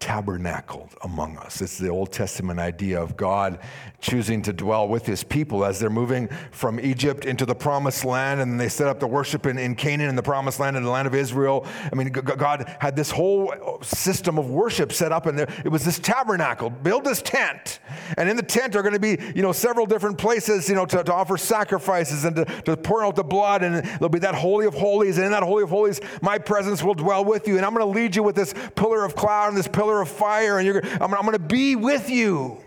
tabernacled 0.00 0.96
among 1.02 1.36
us. 1.36 1.60
It's 1.60 1.76
the 1.76 1.90
Old 1.90 2.10
Testament 2.10 2.58
idea 2.58 3.00
of 3.00 3.18
God 3.18 3.58
choosing 4.00 4.40
to 4.42 4.52
dwell 4.52 4.88
with 4.88 5.04
his 5.04 5.22
people 5.22 5.62
as 5.62 5.78
they're 5.78 5.90
moving 5.90 6.28
from 6.52 6.80
Egypt 6.80 7.26
into 7.26 7.44
the 7.44 7.54
promised 7.54 8.06
land 8.06 8.40
and 8.40 8.58
they 8.58 8.70
set 8.70 8.88
up 8.88 8.98
the 8.98 9.06
worship 9.06 9.44
in, 9.44 9.58
in 9.58 9.74
Canaan 9.74 10.08
in 10.08 10.16
the 10.16 10.22
promised 10.22 10.58
land 10.58 10.74
in 10.74 10.84
the 10.84 10.90
land 10.90 11.06
of 11.06 11.14
Israel. 11.14 11.66
I 11.92 11.94
mean, 11.94 12.08
God 12.08 12.74
had 12.80 12.96
this 12.96 13.10
whole 13.10 13.78
system 13.82 14.38
of 14.38 14.48
worship 14.48 14.90
set 14.90 15.12
up 15.12 15.26
and 15.26 15.38
there, 15.38 15.48
it 15.64 15.68
was 15.68 15.84
this 15.84 15.98
tabernacle. 15.98 16.70
Build 16.70 17.04
this 17.04 17.20
tent. 17.20 17.78
And 18.16 18.28
in 18.28 18.36
the 18.36 18.42
tent 18.42 18.74
are 18.76 18.82
going 18.82 18.94
to 18.94 19.00
be, 19.00 19.18
you 19.36 19.42
know, 19.42 19.52
several 19.52 19.84
different 19.84 20.16
places, 20.16 20.66
you 20.66 20.74
know, 20.74 20.86
to, 20.86 21.04
to 21.04 21.12
offer 21.12 21.36
sacrifices 21.36 22.24
and 22.24 22.36
to, 22.36 22.44
to 22.62 22.76
pour 22.76 23.04
out 23.04 23.16
the 23.16 23.24
blood. 23.24 23.62
And 23.62 23.84
there'll 23.84 24.08
be 24.08 24.18
that 24.20 24.34
Holy 24.34 24.64
of 24.64 24.72
Holies. 24.72 25.18
And 25.18 25.26
in 25.26 25.32
that 25.32 25.42
Holy 25.42 25.62
of 25.62 25.68
Holies, 25.68 26.00
my 26.22 26.38
presence 26.38 26.82
will 26.82 26.94
dwell 26.94 27.22
with 27.22 27.46
you. 27.46 27.58
And 27.58 27.66
I'm 27.66 27.74
going 27.74 27.86
to 27.86 28.00
lead 28.00 28.16
you 28.16 28.22
with 28.22 28.34
this 28.34 28.54
pillar 28.74 29.04
of 29.04 29.14
cloud 29.14 29.48
and 29.48 29.58
this 29.58 29.68
pillar 29.68 29.89
pillar 29.90 30.02
of 30.02 30.08
fire, 30.08 30.58
and 30.58 30.66
you're, 30.66 30.84
I'm, 30.84 31.14
I'm 31.14 31.22
going 31.22 31.32
to 31.32 31.38
be 31.38 31.76
with 31.76 32.10
you. 32.10 32.58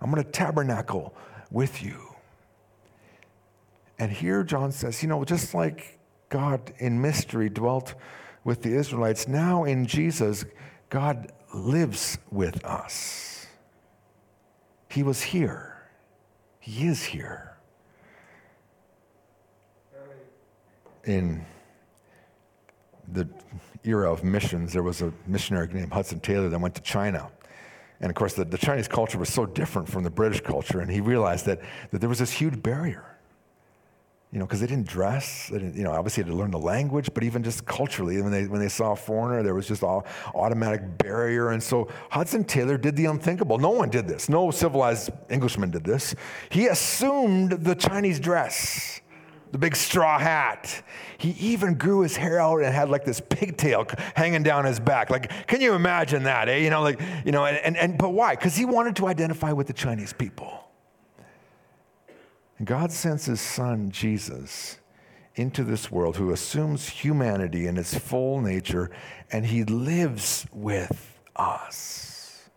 I'm 0.00 0.10
going 0.10 0.22
to 0.22 0.30
tabernacle 0.30 1.14
with 1.50 1.82
you. 1.82 2.14
And 3.98 4.12
here 4.12 4.44
John 4.44 4.72
says, 4.72 5.02
you 5.02 5.08
know, 5.08 5.24
just 5.24 5.54
like 5.54 5.98
God 6.28 6.72
in 6.78 7.00
mystery 7.00 7.48
dwelt 7.48 7.94
with 8.44 8.62
the 8.62 8.74
Israelites, 8.74 9.26
now 9.26 9.64
in 9.64 9.86
Jesus, 9.86 10.44
God 10.90 11.32
lives 11.54 12.18
with 12.30 12.62
us. 12.64 13.46
He 14.90 15.02
was 15.02 15.22
here, 15.22 15.82
He 16.60 16.86
is 16.86 17.04
here. 17.04 17.56
In 21.04 21.46
the 23.12 23.28
era 23.84 24.12
of 24.12 24.24
missions, 24.24 24.72
there 24.72 24.82
was 24.82 25.02
a 25.02 25.12
missionary 25.26 25.68
named 25.72 25.92
Hudson 25.92 26.20
Taylor 26.20 26.48
that 26.48 26.58
went 26.58 26.74
to 26.74 26.82
China. 26.82 27.30
And 28.00 28.10
of 28.10 28.16
course, 28.16 28.34
the, 28.34 28.44
the 28.44 28.58
Chinese 28.58 28.88
culture 28.88 29.18
was 29.18 29.32
so 29.32 29.46
different 29.46 29.88
from 29.88 30.02
the 30.02 30.10
British 30.10 30.40
culture, 30.40 30.80
and 30.80 30.90
he 30.90 31.00
realized 31.00 31.46
that, 31.46 31.60
that 31.90 32.00
there 32.00 32.08
was 32.08 32.18
this 32.18 32.32
huge 32.32 32.62
barrier. 32.62 33.04
You 34.32 34.40
know, 34.40 34.44
because 34.44 34.60
they 34.60 34.66
didn't 34.66 34.88
dress, 34.88 35.48
they 35.48 35.58
didn't, 35.58 35.76
you 35.76 35.84
know, 35.84 35.92
obviously 35.92 36.24
had 36.24 36.30
to 36.30 36.36
learn 36.36 36.50
the 36.50 36.58
language, 36.58 37.08
but 37.14 37.22
even 37.22 37.42
just 37.42 37.64
culturally, 37.64 38.20
when 38.20 38.32
they, 38.32 38.46
when 38.46 38.60
they 38.60 38.68
saw 38.68 38.92
a 38.92 38.96
foreigner, 38.96 39.42
there 39.42 39.54
was 39.54 39.68
just 39.68 39.82
an 39.82 40.02
automatic 40.34 40.98
barrier. 40.98 41.50
And 41.50 41.62
so 41.62 41.88
Hudson 42.10 42.44
Taylor 42.44 42.76
did 42.76 42.96
the 42.96 43.06
unthinkable. 43.06 43.56
No 43.56 43.70
one 43.70 43.88
did 43.88 44.08
this. 44.08 44.28
No 44.28 44.50
civilized 44.50 45.10
Englishman 45.30 45.70
did 45.70 45.84
this. 45.84 46.14
He 46.50 46.66
assumed 46.66 47.52
the 47.52 47.74
Chinese 47.74 48.20
dress 48.20 49.00
the 49.56 49.60
big 49.60 49.74
straw 49.74 50.18
hat. 50.18 50.82
He 51.16 51.30
even 51.30 51.76
grew 51.76 52.02
his 52.02 52.14
hair 52.14 52.38
out 52.38 52.58
and 52.58 52.74
had 52.74 52.90
like 52.90 53.06
this 53.06 53.22
pigtail 53.22 53.86
hanging 54.14 54.42
down 54.42 54.66
his 54.66 54.78
back. 54.78 55.08
Like, 55.08 55.46
can 55.46 55.62
you 55.62 55.72
imagine 55.72 56.24
that, 56.24 56.50
eh? 56.50 56.58
You 56.58 56.68
know, 56.68 56.82
like, 56.82 57.00
you 57.24 57.32
know, 57.32 57.46
and, 57.46 57.56
and, 57.56 57.74
and 57.78 57.96
but 57.96 58.10
why? 58.10 58.34
Because 58.34 58.54
he 58.54 58.66
wanted 58.66 58.96
to 58.96 59.06
identify 59.06 59.52
with 59.52 59.66
the 59.66 59.72
Chinese 59.72 60.12
people. 60.12 60.68
And 62.58 62.66
God 62.66 62.92
sends 62.92 63.24
his 63.24 63.40
son, 63.40 63.90
Jesus, 63.90 64.78
into 65.36 65.64
this 65.64 65.90
world 65.90 66.16
who 66.18 66.32
assumes 66.32 66.86
humanity 66.86 67.66
in 67.66 67.78
its 67.78 67.96
full 67.96 68.42
nature, 68.42 68.90
and 69.32 69.46
he 69.46 69.64
lives 69.64 70.46
with 70.52 71.18
us. 71.34 72.50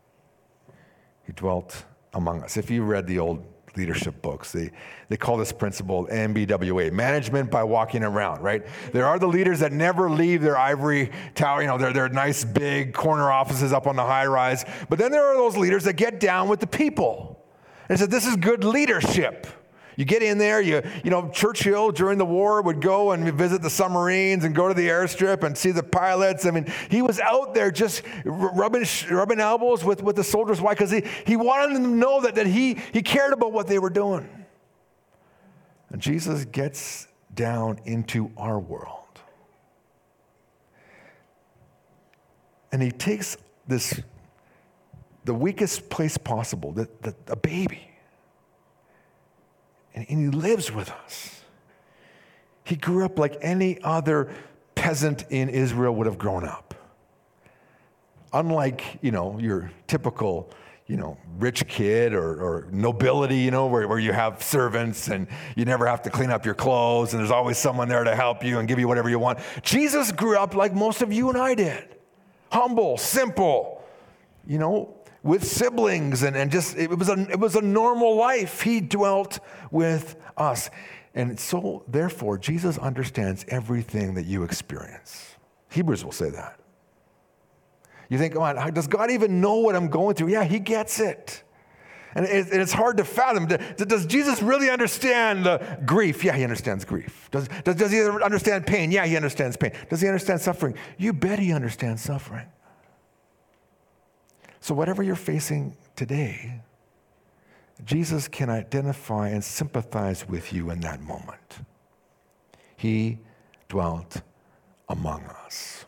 He 1.25 1.32
dwelt 1.32 1.86
among 2.13 2.44
us. 2.44 2.58
If 2.58 2.70
you 2.70 2.84
read 2.84 3.08
the 3.08 3.20
old 3.20 3.46
leadership 3.75 4.21
books. 4.21 4.51
They, 4.51 4.71
they 5.09 5.17
call 5.17 5.38
this 5.38 5.51
principle 5.51 6.07
MBWA, 6.07 6.91
management 6.91 7.51
by 7.51 7.63
walking 7.63 8.03
around, 8.03 8.41
right? 8.41 8.65
There 8.91 9.05
are 9.05 9.19
the 9.19 9.27
leaders 9.27 9.59
that 9.59 9.71
never 9.71 10.09
leave 10.09 10.41
their 10.41 10.57
ivory 10.57 11.11
tower, 11.35 11.61
you 11.61 11.67
know, 11.67 11.77
their, 11.77 11.93
their 11.93 12.09
nice 12.09 12.43
big 12.43 12.93
corner 12.93 13.31
offices 13.31 13.73
up 13.73 13.88
on 13.88 13.95
the 13.95 14.03
high 14.03 14.25
rise. 14.25 14.65
But 14.89 14.99
then 14.99 15.11
there 15.11 15.25
are 15.25 15.35
those 15.35 15.57
leaders 15.57 15.83
that 15.85 15.93
get 15.93 16.19
down 16.19 16.49
with 16.49 16.59
the 16.59 16.67
people. 16.67 17.43
And 17.89 17.97
said, 17.97 18.11
this 18.11 18.27
is 18.27 18.35
good 18.35 18.63
leadership. 18.63 19.47
You 20.00 20.06
get 20.06 20.24
in 20.24 20.38
there, 20.38 20.62
you, 20.62 20.82
you 21.03 21.10
know, 21.10 21.27
Churchill 21.27 21.91
during 21.91 22.18
the 22.18 22.25
war 22.25 22.62
would 22.62 22.79
go 22.79 23.12
and 23.12 23.34
visit 23.34 23.62
the 23.62 23.70
submarines 23.70 24.46
and 24.46 24.56
go 24.56 24.70
to 24.70 24.74
the 24.74 24.88
airstrip 24.88 25.44
and 25.44 25.58
see 25.58 25.72
the 25.72 25.84
pilots. 25.84 26.46
I 26.46 26.51
mean, 26.51 26.72
he 26.89 27.01
was 27.01 27.20
out 27.20 27.53
there 27.53 27.70
just 27.70 28.03
rubbing, 28.24 28.86
rubbing 29.12 29.41
elbows 29.41 29.84
with, 29.84 30.01
with 30.01 30.15
the 30.15 30.24
soldiers. 30.24 30.62
Why? 30.62 30.72
Because 30.74 30.89
he, 30.89 31.03
he 31.27 31.36
wanted 31.36 31.75
them 31.75 31.84
to 31.84 31.89
know 31.89 32.22
that, 32.22 32.36
that 32.36 32.48
he, 32.48 32.77
he 32.94 33.01
cared 33.01 33.34
about 33.34 33.51
what 33.51 33.68
they 33.68 33.77
were 33.77 33.89
doing. 33.89 34.29
And 35.89 36.01
Jesus 36.01 36.46
gets 36.46 37.10
down 37.34 37.82
into 37.84 38.32
our 38.38 38.58
world. 38.58 39.20
And 42.72 42.82
he 42.82 42.91
takes 42.91 43.36
this, 43.68 44.00
the 45.25 45.34
weakest 45.34 45.89
place 45.89 46.18
possible, 46.18 46.72
the, 46.72 46.88
the, 47.01 47.13
a 47.27 47.36
baby, 47.36 47.88
and, 50.00 50.10
and 50.10 50.34
he 50.34 50.39
lives 50.39 50.72
with 50.72 50.89
us. 50.89 51.41
He 52.63 52.75
grew 52.75 53.03
up 53.03 53.18
like 53.18 53.38
any 53.41 53.82
other 53.84 54.29
peasant 54.75 55.25
in 55.29 55.50
Israel 55.50 55.94
would 55.96 56.06
have 56.06 56.18
grown 56.18 56.46
up. 56.46 56.74
Unlike, 58.32 59.00
you 59.01 59.12
know, 59.12 59.39
your 59.39 59.72
typical, 59.88 60.51
you 60.86 60.98
know, 60.98 61.18
rich 61.39 61.68
kid 61.68 62.13
or, 62.13 62.41
or 62.41 62.68
nobility, 62.72 63.38
you 63.38 63.50
know, 63.51 63.65
where, 63.65 63.88
where 63.88 63.98
you 63.98 64.13
have 64.13 64.44
servants 64.44 65.08
and 65.08 65.27
you 65.56 65.65
never 65.65 65.88
have 65.88 66.03
to 66.03 66.12
clean 66.12 66.29
up 66.29 66.46
your 66.46 66.53
clothes 66.53 67.13
and 67.13 67.20
there's 67.20 67.32
always 67.32 67.58
someone 67.58 67.88
there 67.89 68.03
to 68.03 68.15
help 68.15 68.44
you 68.44 68.60
and 68.60 68.68
give 68.68 68.77
you 68.77 68.88
whatever 68.88 69.10
you 69.10 69.18
want. 69.18 69.39
Jesus 69.63 70.12
grew 70.12 70.38
up 70.38 70.53
like 70.53 70.74
most 70.74 71.01
of 71.01 71.12
you 71.12 71.29
and 71.29 71.38
I 71.38 71.56
did 71.56 71.96
humble, 72.51 72.98
simple, 72.98 73.84
you 74.48 74.58
know, 74.58 74.96
with 75.23 75.43
siblings 75.43 76.23
and, 76.23 76.35
and 76.35 76.51
just 76.51 76.77
it 76.77 76.89
was, 76.89 77.09
a, 77.09 77.29
it 77.29 77.39
was 77.39 77.55
a 77.55 77.61
normal 77.61 78.15
life. 78.15 78.61
He 78.61 78.81
dwelt 78.81 79.39
with 79.71 80.15
us. 80.38 80.69
And 81.15 81.39
so, 81.39 81.83
therefore, 81.88 82.38
Jesus 82.38 82.77
understands 82.77 83.45
everything 83.49 84.13
that 84.13 84.25
you 84.25 84.43
experience. 84.43 85.35
Hebrews 85.69 86.05
will 86.05 86.11
say 86.11 86.29
that. 86.29 86.59
You 88.09 88.17
think, 88.17 88.35
oh, 88.35 88.71
does 88.71 88.88
God 88.88 89.11
even 89.11 89.41
know 89.41 89.55
what 89.55 89.75
I'm 89.75 89.89
going 89.89 90.15
through? 90.15 90.29
Yeah, 90.29 90.43
He 90.43 90.59
gets 90.59 90.99
it. 90.99 91.43
And 92.15 92.25
it's 92.27 92.73
hard 92.73 92.97
to 92.97 93.05
fathom. 93.05 93.45
Does 93.45 94.05
Jesus 94.07 94.41
really 94.41 94.69
understand 94.69 95.45
the 95.45 95.79
grief? 95.85 96.23
Yeah, 96.23 96.35
he 96.35 96.43
understands 96.43 96.83
grief. 96.83 97.29
Does, 97.31 97.47
does, 97.63 97.75
does 97.75 97.91
he 97.91 98.01
understand 98.01 98.65
pain? 98.65 98.91
Yeah, 98.91 99.05
he 99.05 99.15
understands 99.15 99.55
pain. 99.55 99.73
Does 99.89 100.01
he 100.01 100.07
understand 100.07 100.41
suffering? 100.41 100.75
You 100.97 101.13
bet 101.13 101.38
he 101.38 101.53
understands 101.53 102.01
suffering. 102.01 102.47
So, 104.61 104.73
whatever 104.73 105.03
you're 105.03 105.15
facing 105.15 105.75
today, 105.95 106.61
Jesus 107.85 108.27
can 108.27 108.49
identify 108.49 109.29
and 109.29 109.43
sympathize 109.43 110.27
with 110.27 110.51
you 110.51 110.69
in 110.69 110.81
that 110.81 111.01
moment. 111.01 111.59
He 112.75 113.19
dwelt 113.69 114.21
among 114.89 115.23
us. 115.45 115.85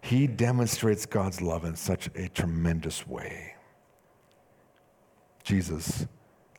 He 0.00 0.26
demonstrates 0.26 1.06
God's 1.06 1.40
love 1.40 1.64
in 1.64 1.76
such 1.76 2.08
a 2.14 2.28
tremendous 2.28 3.06
way. 3.06 3.54
Jesus 5.42 6.06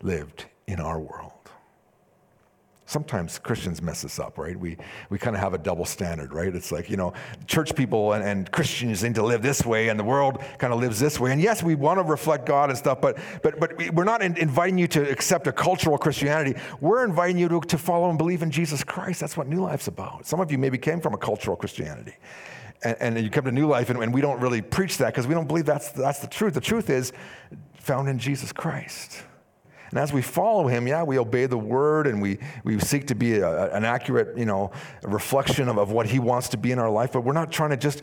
lived 0.01 0.45
in 0.67 0.79
our 0.79 0.99
world 0.99 1.44
sometimes 2.85 3.39
Christians 3.39 3.81
mess 3.81 4.03
this 4.03 4.19
up, 4.19 4.37
right? 4.37 4.57
We, 4.57 4.77
we 5.09 5.17
kind 5.17 5.35
of 5.35 5.41
have 5.41 5.53
a 5.53 5.57
double 5.57 5.85
standard, 5.85 6.33
right? 6.33 6.53
It's 6.53 6.71
like, 6.71 6.89
you 6.89 6.97
know, 6.97 7.13
church 7.47 7.75
people 7.75 8.13
and, 8.13 8.23
and 8.23 8.51
Christians 8.51 9.03
need 9.03 9.15
to 9.15 9.23
live 9.23 9.41
this 9.41 9.65
way 9.65 9.89
and 9.89 9.99
the 9.99 10.03
world 10.03 10.43
kind 10.59 10.71
of 10.71 10.79
lives 10.79 10.99
this 10.99 11.19
way. 11.19 11.31
And 11.31 11.41
yes, 11.41 11.63
we 11.63 11.75
want 11.75 11.99
to 11.99 12.03
reflect 12.03 12.45
God 12.45 12.69
and 12.69 12.77
stuff, 12.77 13.01
but, 13.01 13.17
but, 13.41 13.59
but 13.59 13.91
we're 13.93 14.03
not 14.03 14.21
in, 14.21 14.37
inviting 14.37 14.77
you 14.77 14.87
to 14.89 15.09
accept 15.09 15.47
a 15.47 15.51
cultural 15.51 15.97
Christianity. 15.97 16.59
We're 16.79 17.03
inviting 17.03 17.39
you 17.39 17.49
to, 17.49 17.59
to 17.61 17.77
follow 17.77 18.09
and 18.09 18.17
believe 18.17 18.43
in 18.43 18.51
Jesus 18.51 18.83
Christ. 18.83 19.19
That's 19.19 19.35
what 19.35 19.47
New 19.47 19.61
Life's 19.61 19.87
about. 19.87 20.25
Some 20.27 20.39
of 20.39 20.51
you 20.51 20.57
maybe 20.57 20.77
came 20.77 21.01
from 21.01 21.13
a 21.13 21.17
cultural 21.17 21.57
Christianity. 21.57 22.15
And, 22.83 22.97
and 22.99 23.19
you 23.19 23.31
come 23.31 23.45
to 23.45 23.51
New 23.51 23.67
Life, 23.67 23.89
and, 23.89 24.01
and 24.03 24.13
we 24.13 24.21
don't 24.21 24.39
really 24.39 24.61
preach 24.61 24.97
that 24.99 25.07
because 25.07 25.25
we 25.25 25.33
don't 25.33 25.47
believe 25.47 25.65
that's, 25.65 25.89
that's 25.91 26.19
the 26.19 26.27
truth. 26.27 26.53
The 26.53 26.61
truth 26.61 26.89
is 26.89 27.13
found 27.73 28.09
in 28.09 28.19
Jesus 28.19 28.51
Christ. 28.51 29.23
And 29.91 29.99
as 29.99 30.11
we 30.11 30.21
follow 30.21 30.67
him, 30.67 30.87
yeah, 30.87 31.03
we 31.03 31.19
obey 31.19 31.45
the 31.45 31.57
word 31.57 32.07
and 32.07 32.21
we, 32.21 32.39
we 32.63 32.79
seek 32.79 33.07
to 33.07 33.15
be 33.15 33.37
a, 33.37 33.73
an 33.73 33.85
accurate, 33.85 34.37
you 34.37 34.45
know, 34.45 34.71
reflection 35.03 35.69
of, 35.69 35.77
of 35.77 35.91
what 35.91 36.07
he 36.07 36.19
wants 36.19 36.49
to 36.49 36.57
be 36.57 36.71
in 36.71 36.79
our 36.79 36.89
life. 36.89 37.11
But 37.13 37.21
we're 37.21 37.33
not 37.33 37.51
trying 37.51 37.69
to 37.69 37.77
just 37.77 38.01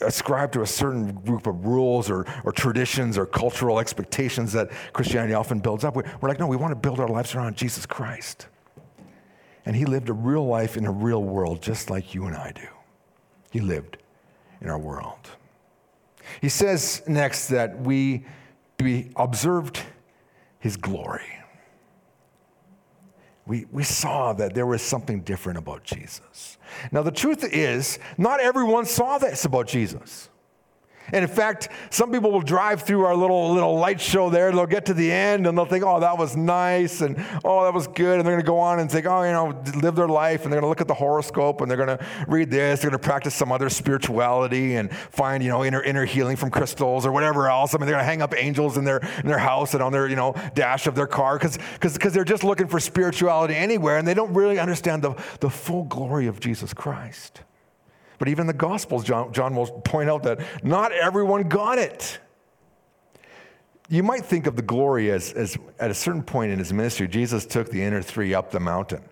ascribe 0.00 0.52
to 0.52 0.62
a 0.62 0.66
certain 0.66 1.12
group 1.12 1.46
of 1.46 1.64
rules 1.64 2.10
or, 2.10 2.26
or 2.44 2.52
traditions 2.52 3.16
or 3.16 3.26
cultural 3.26 3.78
expectations 3.78 4.52
that 4.52 4.70
Christianity 4.92 5.34
often 5.34 5.60
builds 5.60 5.84
up. 5.84 5.94
We're, 5.96 6.04
we're 6.20 6.28
like, 6.28 6.40
no, 6.40 6.46
we 6.46 6.56
want 6.56 6.72
to 6.72 6.76
build 6.76 7.00
our 7.00 7.08
lives 7.08 7.34
around 7.34 7.56
Jesus 7.56 7.86
Christ. 7.86 8.48
And 9.64 9.74
he 9.74 9.84
lived 9.84 10.08
a 10.08 10.12
real 10.12 10.46
life 10.46 10.76
in 10.76 10.86
a 10.86 10.92
real 10.92 11.22
world 11.22 11.62
just 11.62 11.90
like 11.90 12.14
you 12.14 12.26
and 12.26 12.36
I 12.36 12.52
do. 12.52 12.68
he 13.50 13.60
lived 13.60 13.96
in 14.60 14.68
our 14.68 14.78
world. 14.78 15.30
He 16.40 16.48
says 16.48 17.02
next 17.06 17.48
that 17.48 17.80
we 17.80 18.24
be 18.76 19.10
observed 19.16 19.82
his 20.58 20.76
glory. 20.76 21.26
We, 23.46 23.66
we 23.70 23.84
saw 23.84 24.32
that 24.34 24.54
there 24.54 24.66
was 24.66 24.82
something 24.82 25.20
different 25.20 25.58
about 25.58 25.84
Jesus. 25.84 26.58
Now, 26.90 27.02
the 27.02 27.12
truth 27.12 27.44
is, 27.44 27.98
not 28.18 28.40
everyone 28.40 28.86
saw 28.86 29.18
this 29.18 29.44
about 29.44 29.68
Jesus. 29.68 30.28
And 31.12 31.22
in 31.22 31.30
fact, 31.30 31.68
some 31.90 32.10
people 32.10 32.32
will 32.32 32.40
drive 32.40 32.82
through 32.82 33.04
our 33.04 33.14
little 33.14 33.52
little 33.52 33.78
light 33.78 34.00
show 34.00 34.30
there. 34.30 34.50
They'll 34.52 34.66
get 34.66 34.86
to 34.86 34.94
the 34.94 35.10
end 35.10 35.46
and 35.46 35.56
they'll 35.56 35.64
think, 35.66 35.84
"Oh, 35.84 36.00
that 36.00 36.18
was 36.18 36.36
nice," 36.36 37.00
and 37.00 37.16
"Oh, 37.44 37.64
that 37.64 37.74
was 37.74 37.86
good," 37.86 38.18
and 38.18 38.26
they're 38.26 38.34
going 38.34 38.44
to 38.44 38.46
go 38.46 38.58
on 38.58 38.80
and 38.80 38.90
think, 38.90 39.06
"Oh, 39.06 39.22
you 39.22 39.32
know, 39.32 39.62
live 39.80 39.94
their 39.94 40.08
life," 40.08 40.44
and 40.44 40.52
they're 40.52 40.60
going 40.60 40.66
to 40.66 40.68
look 40.68 40.80
at 40.80 40.88
the 40.88 40.94
horoscope 40.94 41.60
and 41.60 41.70
they're 41.70 41.76
going 41.76 41.96
to 41.96 42.04
read 42.26 42.50
this. 42.50 42.80
They're 42.80 42.90
going 42.90 43.00
to 43.00 43.06
practice 43.06 43.34
some 43.34 43.52
other 43.52 43.68
spirituality 43.68 44.76
and 44.76 44.92
find, 44.92 45.42
you 45.42 45.50
know, 45.50 45.64
inner 45.64 45.82
inner 45.82 46.04
healing 46.04 46.36
from 46.36 46.50
crystals 46.50 47.06
or 47.06 47.12
whatever 47.12 47.48
else. 47.48 47.74
I 47.74 47.78
mean, 47.78 47.86
they're 47.86 47.94
going 47.94 48.04
to 48.04 48.10
hang 48.10 48.22
up 48.22 48.34
angels 48.36 48.76
in 48.76 48.84
their 48.84 48.98
in 48.98 49.28
their 49.28 49.38
house 49.38 49.74
and 49.74 49.82
on 49.82 49.92
their 49.92 50.08
you 50.08 50.16
know 50.16 50.34
dash 50.54 50.86
of 50.86 50.94
their 50.94 51.06
car 51.06 51.38
because 51.38 51.58
because 51.74 52.12
they're 52.12 52.24
just 52.24 52.44
looking 52.44 52.66
for 52.66 52.80
spirituality 52.80 53.54
anywhere 53.54 53.98
and 53.98 54.06
they 54.06 54.14
don't 54.14 54.32
really 54.34 54.58
understand 54.58 55.02
the 55.02 55.14
the 55.40 55.50
full 55.50 55.84
glory 55.84 56.26
of 56.26 56.40
Jesus 56.40 56.74
Christ. 56.74 57.42
But 58.18 58.28
even 58.28 58.46
the 58.46 58.52
Gospels, 58.52 59.04
John, 59.04 59.32
John 59.32 59.54
will 59.54 59.66
point 59.66 60.08
out 60.08 60.22
that 60.24 60.40
not 60.64 60.92
everyone 60.92 61.48
got 61.48 61.78
it. 61.78 62.18
You 63.88 64.02
might 64.02 64.24
think 64.24 64.46
of 64.46 64.56
the 64.56 64.62
glory 64.62 65.10
as, 65.10 65.32
as 65.32 65.56
at 65.78 65.90
a 65.90 65.94
certain 65.94 66.22
point 66.22 66.50
in 66.50 66.58
his 66.58 66.72
ministry, 66.72 67.06
Jesus 67.06 67.46
took 67.46 67.70
the 67.70 67.82
inner 67.82 68.02
three 68.02 68.34
up 68.34 68.50
the 68.50 68.60
mountain. 68.60 69.02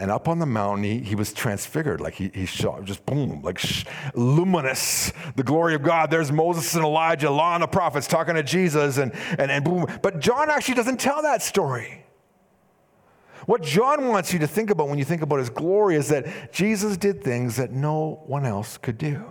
And 0.00 0.12
up 0.12 0.28
on 0.28 0.38
the 0.38 0.46
mountain, 0.46 0.84
he, 0.84 1.00
he 1.00 1.16
was 1.16 1.32
transfigured. 1.32 2.00
Like 2.00 2.14
he, 2.14 2.30
he 2.32 2.46
shot, 2.46 2.84
just 2.84 3.04
boom, 3.04 3.42
like 3.42 3.58
sh- 3.58 3.84
luminous, 4.14 5.12
the 5.34 5.42
glory 5.42 5.74
of 5.74 5.82
God. 5.82 6.08
There's 6.10 6.30
Moses 6.30 6.74
and 6.76 6.84
Elijah, 6.84 7.30
law 7.30 7.54
and 7.54 7.62
the 7.62 7.66
prophets 7.66 8.06
talking 8.06 8.36
to 8.36 8.44
Jesus, 8.44 8.98
and, 8.98 9.12
and, 9.38 9.50
and 9.50 9.64
boom. 9.64 9.86
But 10.00 10.20
John 10.20 10.50
actually 10.50 10.74
doesn't 10.74 11.00
tell 11.00 11.22
that 11.22 11.42
story. 11.42 12.04
What 13.48 13.62
John 13.62 14.08
wants 14.08 14.34
you 14.34 14.38
to 14.40 14.46
think 14.46 14.68
about 14.68 14.90
when 14.90 14.98
you 14.98 15.06
think 15.06 15.22
about 15.22 15.38
his 15.38 15.48
glory 15.48 15.96
is 15.96 16.08
that 16.08 16.52
Jesus 16.52 16.98
did 16.98 17.24
things 17.24 17.56
that 17.56 17.72
no 17.72 18.22
one 18.26 18.44
else 18.44 18.76
could 18.76 18.98
do. 18.98 19.24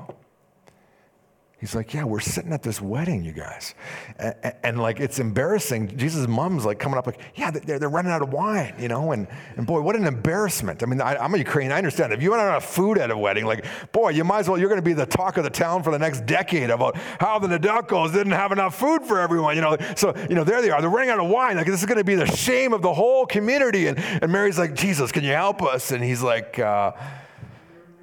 He's 1.60 1.74
like, 1.74 1.92
yeah, 1.92 2.04
we're 2.04 2.20
sitting 2.20 2.54
at 2.54 2.62
this 2.62 2.80
wedding, 2.80 3.26
you 3.26 3.32
guys. 3.32 3.74
And, 4.20 4.36
and, 4.44 4.56
and, 4.64 4.80
like, 4.80 5.00
it's 5.00 5.18
embarrassing. 5.18 5.98
Jesus' 5.98 6.28
mom's 6.28 6.66
like 6.66 6.78
coming 6.78 7.00
up 7.00 7.08
like, 7.08 7.20
yeah, 7.34 7.50
they're, 7.50 7.80
they're 7.80 7.90
running 7.90 8.12
out 8.12 8.22
of 8.22 8.32
wine, 8.32 8.76
you 8.78 8.88
know? 8.88 9.12
And, 9.12 9.28
and 9.56 9.66
boy, 9.66 9.82
what 9.82 9.96
an 9.96 10.06
embarrassment. 10.06 10.84
I 10.84 10.86
mean, 10.86 11.02
I, 11.02 11.16
am 11.26 11.34
a 11.34 11.38
Ukrainian. 11.40 11.72
I 11.72 11.80
understand. 11.80 12.14
If 12.14 12.22
you 12.22 12.32
run 12.32 12.40
out 12.40 12.58
of 12.58 12.64
food 12.64 13.00
at 13.00 13.10
a 13.10 13.18
wedding, 13.18 13.46
like, 13.46 13.66
boy, 13.92 14.10
you 14.10 14.24
might 14.24 14.42
as 14.42 14.50
well, 14.50 14.60
you're 14.60 14.70
going 14.70 14.78
to 14.78 14.86
be 14.86 14.94
the 14.94 15.08
talk 15.08 15.38
of 15.38 15.44
the 15.44 15.50
town 15.50 15.82
for 15.82 15.90
the 15.90 15.98
next 15.98 16.28
decade 16.28 16.70
about 16.70 16.96
how 17.20 17.40
the 17.40 17.48
Nadukos 17.48 18.14
didn't 18.14 18.34
have 18.34 18.52
enough 18.52 18.76
food 18.76 19.04
for 19.04 19.20
everyone, 19.20 19.56
you 19.56 19.64
know? 19.64 19.78
So, 19.96 20.14
you 20.30 20.36
know, 20.36 20.44
there 20.44 20.62
they 20.62 20.70
are. 20.70 20.80
They're 20.80 20.92
running 20.92 21.10
out 21.10 21.20
of 21.20 21.28
wine. 21.28 21.58
Like, 21.58 21.66
this 21.66 21.80
is 21.80 21.88
going 21.88 21.98
to 21.98 22.04
be 22.04 22.14
the 22.14 22.28
shame 22.28 22.72
of 22.72 22.84
the 22.84 22.94
whole 22.94 23.26
community. 23.26 23.88
And, 23.88 23.98
and 23.98 24.32
Mary's 24.32 24.60
like, 24.60 24.76
Jesus, 24.76 25.12
can 25.12 25.24
you 25.24 25.34
help 25.34 25.64
us? 25.64 25.90
And 25.90 26.04
he's 26.04 26.22
like, 26.22 26.60
uh, 26.60 26.92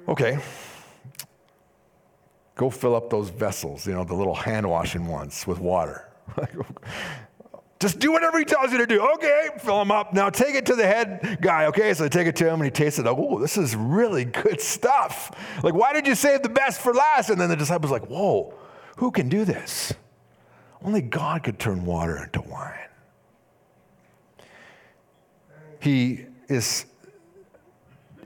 okay 0.09 0.39
go 2.55 2.69
fill 2.69 2.95
up 2.95 3.09
those 3.09 3.29
vessels, 3.29 3.85
you 3.85 3.93
know, 3.93 4.03
the 4.03 4.15
little 4.15 4.33
hand 4.33 4.67
washing 4.67 5.07
ones 5.07 5.45
with 5.45 5.59
water. 5.59 6.09
Just 7.79 7.99
do 7.99 8.11
whatever 8.11 8.39
he 8.39 8.45
tells 8.45 8.71
you 8.71 8.77
to 8.77 8.87
do. 8.87 9.05
Okay, 9.15 9.49
fill 9.59 9.77
them 9.79 9.91
up. 9.91 10.13
Now 10.13 10.29
take 10.29 10.55
it 10.55 10.65
to 10.67 10.75
the 10.75 10.87
head 10.87 11.39
guy. 11.41 11.65
Okay, 11.65 11.93
so 11.93 12.03
they 12.03 12.09
take 12.09 12.25
it 12.25 12.35
to 12.37 12.47
him 12.47 12.55
and 12.55 12.63
he 12.63 12.71
tastes 12.71 12.97
it. 12.99 13.05
Oh, 13.05 13.37
this 13.37 13.57
is 13.57 13.75
really 13.75 14.23
good 14.25 14.61
stuff. 14.61 15.37
Like, 15.61 15.73
why 15.73 15.91
did 15.91 16.07
you 16.07 16.15
save 16.15 16.41
the 16.41 16.49
best 16.49 16.79
for 16.79 16.93
last? 16.93 17.29
And 17.29 17.39
then 17.39 17.49
the 17.49 17.55
disciples 17.55 17.91
like, 17.91 18.07
whoa, 18.07 18.53
who 18.97 19.11
can 19.11 19.27
do 19.27 19.43
this? 19.43 19.93
Only 20.81 21.01
God 21.01 21.43
could 21.43 21.59
turn 21.59 21.85
water 21.85 22.23
into 22.23 22.41
wine. 22.41 22.73
He 25.81 26.25
is 26.47 26.85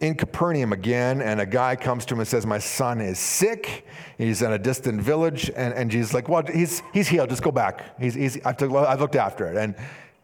in 0.02 0.16
Capernaum 0.16 0.72
again, 0.72 1.22
and 1.22 1.42
a 1.42 1.46
guy 1.46 1.76
comes 1.76 2.06
to 2.06 2.14
him 2.14 2.20
and 2.20 2.28
says, 2.28 2.46
My 2.46 2.60
son 2.60 3.02
is 3.02 3.20
sick. 3.20 3.86
He's 4.18 4.42
in 4.42 4.52
a 4.52 4.60
distant 4.60 5.02
village. 5.02 5.52
And, 5.56 5.74
and 5.74 5.92
Jesus 5.92 6.14
like, 6.14 6.30
Well, 6.30 6.44
he's, 6.46 6.82
he's 6.94 7.08
healed. 7.08 7.30
Just 7.30 7.44
go 7.44 7.52
back. 7.52 8.00
He's, 8.00 8.14
he's, 8.14 8.46
I've, 8.46 8.62
I've 8.62 9.00
looked 9.00 9.16
after 9.16 9.48
it. 9.48 9.58
And, 9.58 9.76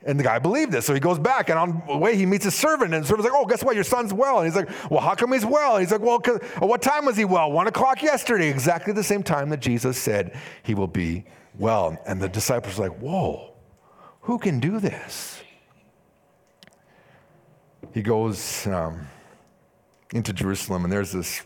and 0.05 0.19
the 0.19 0.23
guy 0.23 0.39
believed 0.39 0.71
this. 0.71 0.85
So 0.85 0.93
he 0.93 0.99
goes 0.99 1.17
back, 1.17 1.49
and 1.49 1.57
on 1.57 1.81
the 1.87 1.97
way, 1.97 2.15
he 2.15 2.25
meets 2.25 2.45
his 2.45 2.55
servant. 2.55 2.93
And 2.93 3.03
the 3.03 3.07
servant's 3.07 3.29
like, 3.29 3.39
Oh, 3.39 3.45
guess 3.45 3.63
what? 3.63 3.75
Your 3.75 3.83
son's 3.83 4.13
well. 4.13 4.39
And 4.39 4.47
he's 4.47 4.55
like, 4.55 4.69
Well, 4.89 5.01
how 5.01 5.15
come 5.15 5.33
he's 5.33 5.45
well? 5.45 5.75
And 5.75 5.85
he's 5.85 5.91
like, 5.91 6.01
Well, 6.01 6.19
what 6.59 6.81
time 6.81 7.05
was 7.05 7.17
he 7.17 7.25
well? 7.25 7.51
One 7.51 7.67
o'clock 7.67 8.01
yesterday. 8.01 8.49
Exactly 8.49 8.93
the 8.93 9.03
same 9.03 9.23
time 9.23 9.49
that 9.49 9.59
Jesus 9.59 9.97
said 9.97 10.37
he 10.63 10.73
will 10.73 10.87
be 10.87 11.25
well. 11.57 11.97
And 12.07 12.21
the 12.21 12.29
disciples 12.29 12.79
are 12.79 12.83
like, 12.89 12.97
Whoa, 12.99 13.53
who 14.21 14.37
can 14.37 14.59
do 14.59 14.79
this? 14.79 15.41
He 17.93 18.01
goes, 18.01 18.67
um, 18.67 19.07
into 20.13 20.33
Jerusalem, 20.33 20.83
and 20.83 20.93
there's 20.93 21.11
this 21.11 21.43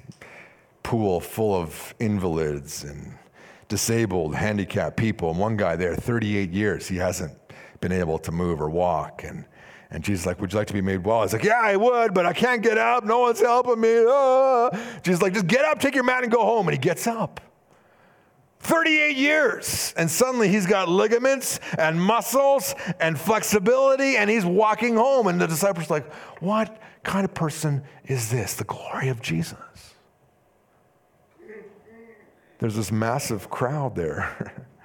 pool 0.83 1.19
full 1.19 1.55
of 1.55 1.93
invalids 1.99 2.83
and 2.83 3.17
disabled, 3.67 4.35
handicapped 4.35 4.97
people. 4.97 5.29
And 5.29 5.39
one 5.39 5.55
guy 5.55 5.75
there, 5.75 5.95
38 5.95 6.51
years, 6.51 6.87
he 6.87 6.97
hasn't 6.97 7.37
been 7.79 7.91
able 7.91 8.17
to 8.19 8.31
move 8.31 8.61
or 8.61 8.69
walk. 8.69 9.23
And, 9.23 9.45
and 9.91 10.03
Jesus 10.03 10.25
like, 10.25 10.41
Would 10.41 10.51
you 10.51 10.59
like 10.59 10.67
to 10.67 10.73
be 10.73 10.81
made 10.81 11.05
well? 11.05 11.21
He's 11.21 11.33
like, 11.33 11.43
Yeah, 11.43 11.61
I 11.61 11.75
would, 11.75 12.13
but 12.13 12.25
I 12.25 12.33
can't 12.33 12.61
get 12.61 12.77
up. 12.77 13.05
No 13.05 13.19
one's 13.19 13.39
helping 13.39 13.79
me. 13.79 14.03
Ah. 14.07 14.69
Jesus 15.03 15.21
like, 15.21 15.33
Just 15.33 15.47
get 15.47 15.65
up, 15.65 15.79
take 15.79 15.95
your 15.95 16.03
mat, 16.03 16.23
and 16.23 16.31
go 16.31 16.43
home. 16.43 16.67
And 16.67 16.75
he 16.75 16.79
gets 16.79 17.07
up. 17.07 17.39
38 18.59 19.15
years. 19.15 19.93
And 19.97 20.09
suddenly 20.09 20.49
he's 20.49 20.65
got 20.65 20.89
ligaments 20.89 21.59
and 21.77 22.01
muscles 22.01 22.75
and 22.99 23.19
flexibility, 23.19 24.17
and 24.17 24.29
he's 24.29 24.45
walking 24.45 24.95
home. 24.95 25.27
And 25.27 25.39
the 25.39 25.47
disciples 25.47 25.89
are 25.89 25.95
like, 25.95 26.13
What 26.41 26.81
kind 27.03 27.25
of 27.25 27.33
person 27.33 27.83
is 28.05 28.29
this? 28.29 28.55
The 28.55 28.65
glory 28.65 29.09
of 29.09 29.21
Jesus. 29.21 29.57
There's 32.59 32.75
this 32.75 32.91
massive 32.91 33.49
crowd 33.49 33.95
there. 33.95 34.53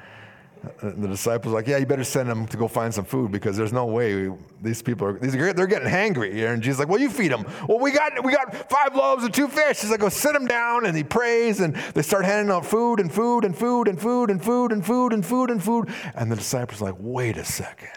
the 0.82 1.08
disciples 1.08 1.54
like, 1.54 1.66
yeah, 1.66 1.78
you 1.78 1.86
better 1.86 2.04
send 2.04 2.28
them 2.28 2.46
to 2.48 2.56
go 2.56 2.68
find 2.68 2.92
some 2.92 3.04
food 3.04 3.32
because 3.32 3.56
there's 3.56 3.72
no 3.72 3.86
way 3.86 4.30
these 4.62 4.82
people 4.82 5.06
are, 5.06 5.18
these 5.18 5.32
they're 5.32 5.66
getting 5.66 5.88
hangry. 5.88 6.32
Here. 6.32 6.52
And 6.52 6.62
Jesus 6.62 6.78
like, 6.78 6.88
well, 6.88 7.00
you 7.00 7.10
feed 7.10 7.30
them. 7.30 7.46
Well, 7.68 7.78
we 7.78 7.90
got, 7.92 8.24
we 8.24 8.32
got 8.32 8.70
five 8.70 8.94
loaves 8.94 9.24
and 9.24 9.32
two 9.32 9.48
fish. 9.48 9.80
He's 9.80 9.90
like, 9.90 10.00
go 10.00 10.08
sit 10.08 10.32
them 10.32 10.46
down. 10.46 10.86
And 10.86 10.96
he 10.96 11.04
prays 11.04 11.60
and 11.60 11.74
they 11.94 12.02
start 12.02 12.24
handing 12.24 12.54
out 12.54 12.66
food 12.66 13.00
and 13.00 13.12
food 13.12 13.44
and 13.44 13.56
food 13.56 13.88
and 13.88 14.00
food 14.00 14.30
and 14.30 14.42
food 14.42 14.72
and 14.72 14.84
food 14.84 15.12
and 15.12 15.24
food 15.24 15.50
and 15.50 15.62
food. 15.62 15.88
And 16.14 16.30
the 16.30 16.36
disciples 16.36 16.80
like, 16.80 16.96
wait 16.98 17.36
a 17.36 17.44
second. 17.44 17.90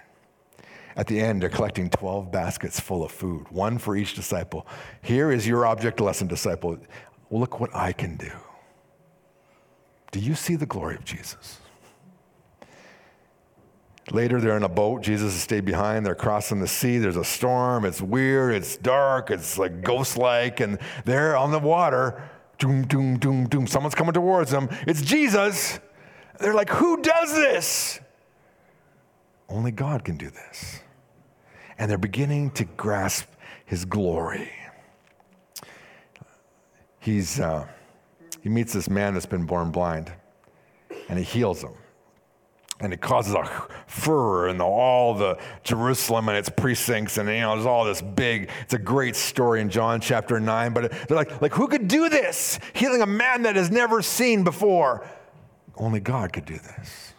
At 0.95 1.06
the 1.06 1.19
end, 1.19 1.43
they're 1.43 1.49
collecting 1.49 1.91
12 1.91 2.32
baskets 2.32 2.80
full 2.80 3.03
of 3.03 3.12
food, 3.12 3.45
one 3.51 3.77
for 3.77 3.95
each 3.95 4.15
disciple. 4.15 4.65
Here 5.03 5.32
is 5.32 5.47
your 5.47 5.67
object 5.67 5.99
lesson, 5.99 6.27
disciple. 6.27 6.80
Look 7.30 7.60
what 7.60 7.75
I 7.75 7.91
can 7.93 8.17
do. 8.17 8.32
Do 10.12 10.19
you 10.19 10.34
see 10.34 10.56
the 10.56 10.65
glory 10.65 10.95
of 10.95 11.06
Jesus? 11.06 11.60
Later, 14.12 14.39
they're 14.39 14.56
in 14.56 14.63
a 14.63 14.70
boat. 14.70 15.02
Jesus 15.02 15.34
has 15.34 15.41
stayed 15.41 15.65
behind. 15.65 16.06
They're 16.06 16.15
crossing 16.15 16.60
the 16.60 16.67
sea. 16.67 16.98
There's 16.98 17.17
a 17.17 17.26
storm. 17.26 17.84
It's 17.84 18.02
weird. 18.02 18.56
It's 18.56 18.78
dark. 18.78 19.32
It's 19.32 19.58
like 19.58 19.82
ghost 19.84 20.17
like. 20.17 20.62
And 20.62 20.80
they're 21.04 21.36
on 21.36 21.52
the 21.52 21.60
water. 21.60 22.24
Doom, 22.58 22.88
doom, 22.88 23.20
doom, 23.20 23.48
doom. 23.48 23.67
Someone's 23.67 23.96
coming 23.96 24.13
towards 24.13 24.52
them. 24.52 24.70
It's 24.88 25.02
Jesus. 25.02 25.80
They're 26.39 26.54
like, 26.54 26.70
Who 26.70 27.02
does 27.02 27.34
this? 27.34 28.00
Only 29.50 29.72
God 29.72 30.04
can 30.04 30.17
do 30.17 30.30
this 30.30 30.82
and 31.78 31.89
they're 31.89 31.98
beginning 31.98 32.52
to 32.52 32.65
grasp 32.65 33.28
his 33.65 33.86
glory. 33.86 34.52
He's, 37.00 37.39
uh, 37.39 37.67
he 38.41 38.50
meets 38.50 38.74
this 38.74 38.89
man 38.89 39.13
that's 39.13 39.26
been 39.26 39.46
born 39.46 39.72
blind, 39.72 40.12
and 41.10 41.17
he 41.17 41.24
heals 41.24 41.63
him. 41.63 41.74
And 42.79 42.93
it 42.93 43.01
causes 43.01 43.33
a 43.33 43.43
furor 43.87 44.49
in 44.49 44.59
the, 44.59 44.63
all 44.63 45.15
the 45.15 45.39
Jerusalem 45.63 46.29
and 46.29 46.37
its 46.37 46.47
precincts, 46.47 47.17
and 47.17 47.27
you 47.27 47.39
know, 47.39 47.55
there's 47.55 47.65
all 47.65 47.83
this 47.85 48.03
big. 48.03 48.51
It's 48.61 48.75
a 48.75 48.79
great 48.79 49.15
story 49.15 49.61
in 49.61 49.69
John 49.69 49.99
chapter 49.99 50.39
nine. 50.39 50.73
But 50.73 50.91
they're 51.07 51.17
like, 51.17 51.41
like, 51.41 51.53
who 51.53 51.67
could 51.67 51.87
do 51.87 52.07
this? 52.07 52.59
Healing 52.73 53.01
a 53.01 53.07
man 53.07 53.43
that 53.43 53.55
has 53.55 53.71
never 53.71 54.03
seen 54.03 54.43
before. 54.43 55.07
Only 55.75 55.99
God 55.99 56.33
could 56.33 56.45
do 56.45 56.57
this. 56.57 57.13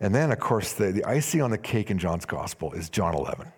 And 0.00 0.14
then, 0.14 0.32
of 0.32 0.40
course, 0.40 0.72
the, 0.72 0.92
the 0.92 1.04
icing 1.04 1.40
on 1.40 1.50
the 1.50 1.58
cake 1.58 1.90
in 1.90 1.96
John's 1.96 2.26
gospel 2.26 2.72
is 2.72 2.90
John 2.90 3.14
11. 3.14 3.50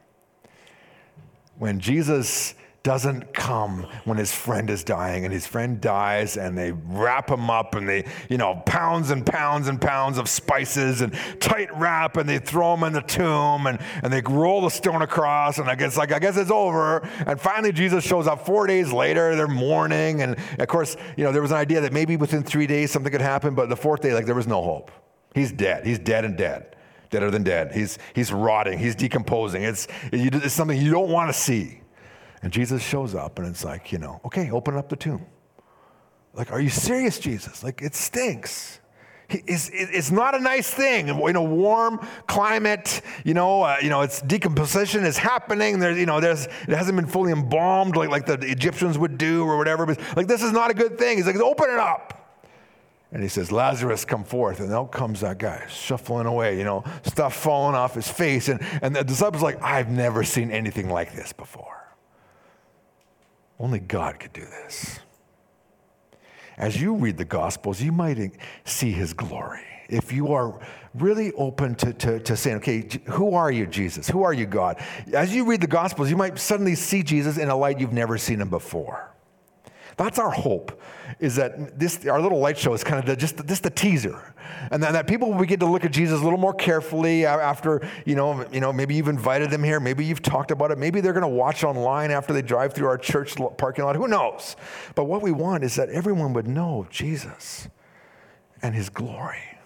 When 1.58 1.80
Jesus 1.80 2.54
doesn't 2.84 3.32
come 3.32 3.86
when 4.04 4.18
his 4.18 4.30
friend 4.30 4.68
is 4.68 4.84
dying 4.84 5.24
and 5.24 5.32
his 5.32 5.46
friend 5.46 5.80
dies 5.80 6.36
and 6.36 6.56
they 6.56 6.70
wrap 6.70 7.30
him 7.30 7.48
up 7.48 7.74
and 7.74 7.88
they, 7.88 8.04
you 8.28 8.36
know, 8.36 8.62
pounds 8.66 9.10
and 9.10 9.24
pounds 9.24 9.68
and 9.68 9.80
pounds 9.80 10.18
of 10.18 10.28
spices 10.28 11.00
and 11.00 11.14
tight 11.40 11.74
wrap 11.78 12.18
and 12.18 12.28
they 12.28 12.38
throw 12.38 12.74
him 12.74 12.84
in 12.84 12.92
the 12.92 13.00
tomb 13.00 13.66
and, 13.66 13.80
and 14.02 14.12
they 14.12 14.20
roll 14.20 14.60
the 14.60 14.68
stone 14.68 15.00
across 15.00 15.58
and 15.58 15.68
I 15.70 15.76
guess 15.76 15.96
like 15.96 16.12
I 16.12 16.18
guess 16.18 16.36
it's 16.36 16.50
over. 16.50 16.98
And 17.26 17.40
finally 17.40 17.72
Jesus 17.72 18.04
shows 18.04 18.26
up 18.26 18.44
four 18.44 18.66
days 18.66 18.92
later, 18.92 19.34
they're 19.34 19.48
mourning. 19.48 20.20
And 20.20 20.36
of 20.58 20.68
course, 20.68 20.94
you 21.16 21.24
know, 21.24 21.32
there 21.32 21.42
was 21.42 21.52
an 21.52 21.56
idea 21.56 21.80
that 21.80 21.92
maybe 21.94 22.18
within 22.18 22.42
three 22.42 22.66
days 22.66 22.90
something 22.90 23.10
could 23.10 23.22
happen, 23.22 23.54
but 23.54 23.70
the 23.70 23.76
fourth 23.76 24.02
day, 24.02 24.12
like 24.12 24.26
there 24.26 24.34
was 24.34 24.46
no 24.46 24.62
hope. 24.62 24.90
He's 25.34 25.52
dead. 25.52 25.86
He's 25.86 25.98
dead 25.98 26.26
and 26.26 26.36
dead. 26.36 26.76
Deader 27.08 27.30
than 27.30 27.44
dead. 27.44 27.72
He's, 27.72 27.98
he's 28.14 28.30
rotting. 28.30 28.78
He's 28.78 28.94
decomposing. 28.94 29.62
It's, 29.62 29.88
it's 30.12 30.52
something 30.52 30.78
you 30.78 30.90
don't 30.90 31.08
want 31.08 31.30
to 31.30 31.32
see. 31.32 31.80
And 32.44 32.52
Jesus 32.52 32.82
shows 32.82 33.14
up 33.14 33.38
and 33.38 33.48
it's 33.48 33.64
like, 33.64 33.90
you 33.90 33.96
know, 33.96 34.20
okay, 34.26 34.50
open 34.50 34.76
up 34.76 34.90
the 34.90 34.96
tomb. 34.96 35.24
Like, 36.34 36.52
are 36.52 36.60
you 36.60 36.68
serious, 36.68 37.18
Jesus? 37.18 37.64
Like, 37.64 37.80
it 37.80 37.94
stinks. 37.94 38.80
It's, 39.30 39.70
it's 39.72 40.10
not 40.10 40.34
a 40.34 40.38
nice 40.38 40.68
thing. 40.68 41.08
In 41.08 41.36
a 41.36 41.42
warm 41.42 42.06
climate, 42.26 43.00
you 43.24 43.32
know, 43.32 43.62
uh, 43.62 43.78
you 43.80 43.88
know, 43.88 44.02
its 44.02 44.20
decomposition 44.20 45.04
is 45.06 45.16
happening. 45.16 45.78
There's, 45.78 45.96
you 45.96 46.04
know, 46.04 46.20
there's, 46.20 46.44
it 46.44 46.68
hasn't 46.68 46.96
been 46.96 47.06
fully 47.06 47.32
embalmed 47.32 47.96
like, 47.96 48.10
like 48.10 48.26
the 48.26 48.34
Egyptians 48.34 48.98
would 48.98 49.16
do 49.16 49.44
or 49.44 49.56
whatever. 49.56 49.86
But 49.86 49.98
like, 50.14 50.26
this 50.26 50.42
is 50.42 50.52
not 50.52 50.70
a 50.70 50.74
good 50.74 50.98
thing. 50.98 51.16
He's 51.16 51.26
like, 51.26 51.36
open 51.36 51.70
it 51.70 51.78
up. 51.78 52.42
And 53.10 53.22
he 53.22 53.28
says, 53.30 53.50
Lazarus, 53.50 54.04
come 54.04 54.22
forth. 54.22 54.60
And 54.60 54.70
out 54.70 54.92
comes 54.92 55.20
that 55.20 55.38
guy 55.38 55.66
shuffling 55.70 56.26
away, 56.26 56.58
you 56.58 56.64
know, 56.64 56.84
stuff 57.04 57.34
falling 57.34 57.74
off 57.74 57.94
his 57.94 58.10
face. 58.10 58.50
And, 58.50 58.60
and 58.82 58.94
the 58.94 59.02
disciples 59.02 59.42
like, 59.42 59.62
I've 59.62 59.88
never 59.88 60.24
seen 60.24 60.50
anything 60.50 60.90
like 60.90 61.14
this 61.14 61.32
before. 61.32 61.83
Only 63.58 63.78
God 63.78 64.18
could 64.18 64.32
do 64.32 64.42
this. 64.44 65.00
As 66.56 66.80
you 66.80 66.94
read 66.94 67.16
the 67.16 67.24
Gospels, 67.24 67.80
you 67.82 67.92
might 67.92 68.18
see 68.64 68.90
his 68.92 69.12
glory. 69.12 69.64
If 69.88 70.12
you 70.12 70.32
are 70.32 70.58
really 70.94 71.32
open 71.32 71.74
to, 71.76 71.92
to, 71.92 72.20
to 72.20 72.36
saying, 72.36 72.56
okay, 72.58 72.88
who 73.06 73.34
are 73.34 73.50
you, 73.50 73.66
Jesus? 73.66 74.08
Who 74.08 74.22
are 74.22 74.32
you, 74.32 74.46
God? 74.46 74.82
As 75.12 75.34
you 75.34 75.44
read 75.44 75.60
the 75.60 75.66
Gospels, 75.66 76.10
you 76.10 76.16
might 76.16 76.38
suddenly 76.38 76.74
see 76.74 77.02
Jesus 77.02 77.36
in 77.36 77.48
a 77.48 77.56
light 77.56 77.80
you've 77.80 77.92
never 77.92 78.16
seen 78.16 78.40
him 78.40 78.48
before. 78.48 79.13
That's 79.96 80.18
our 80.18 80.30
hope, 80.30 80.80
is 81.20 81.36
that 81.36 81.78
this, 81.78 82.04
our 82.06 82.20
little 82.20 82.40
light 82.40 82.58
show 82.58 82.72
is 82.74 82.82
kind 82.82 82.98
of 82.98 83.06
the, 83.06 83.16
just, 83.16 83.46
just 83.46 83.62
the 83.62 83.70
teaser. 83.70 84.34
And 84.70 84.82
then 84.82 84.92
that 84.94 85.06
people 85.06 85.30
will 85.30 85.38
begin 85.38 85.60
to 85.60 85.66
look 85.66 85.84
at 85.84 85.92
Jesus 85.92 86.20
a 86.20 86.24
little 86.24 86.38
more 86.38 86.54
carefully 86.54 87.24
after, 87.26 87.86
you 88.04 88.14
know, 88.16 88.44
you 88.52 88.60
know, 88.60 88.72
maybe 88.72 88.94
you've 88.94 89.08
invited 89.08 89.50
them 89.50 89.62
here, 89.62 89.78
maybe 89.78 90.04
you've 90.04 90.22
talked 90.22 90.50
about 90.50 90.70
it, 90.70 90.78
maybe 90.78 91.00
they're 91.00 91.12
going 91.12 91.22
to 91.22 91.28
watch 91.28 91.62
online 91.64 92.10
after 92.10 92.32
they 92.32 92.42
drive 92.42 92.72
through 92.72 92.88
our 92.88 92.98
church 92.98 93.36
parking 93.56 93.84
lot, 93.84 93.96
who 93.96 94.08
knows? 94.08 94.56
But 94.94 95.04
what 95.04 95.22
we 95.22 95.30
want 95.30 95.64
is 95.64 95.76
that 95.76 95.88
everyone 95.90 96.32
would 96.32 96.48
know 96.48 96.86
Jesus 96.90 97.68
and 98.62 98.74
his 98.74 98.88
glory. 98.88 99.58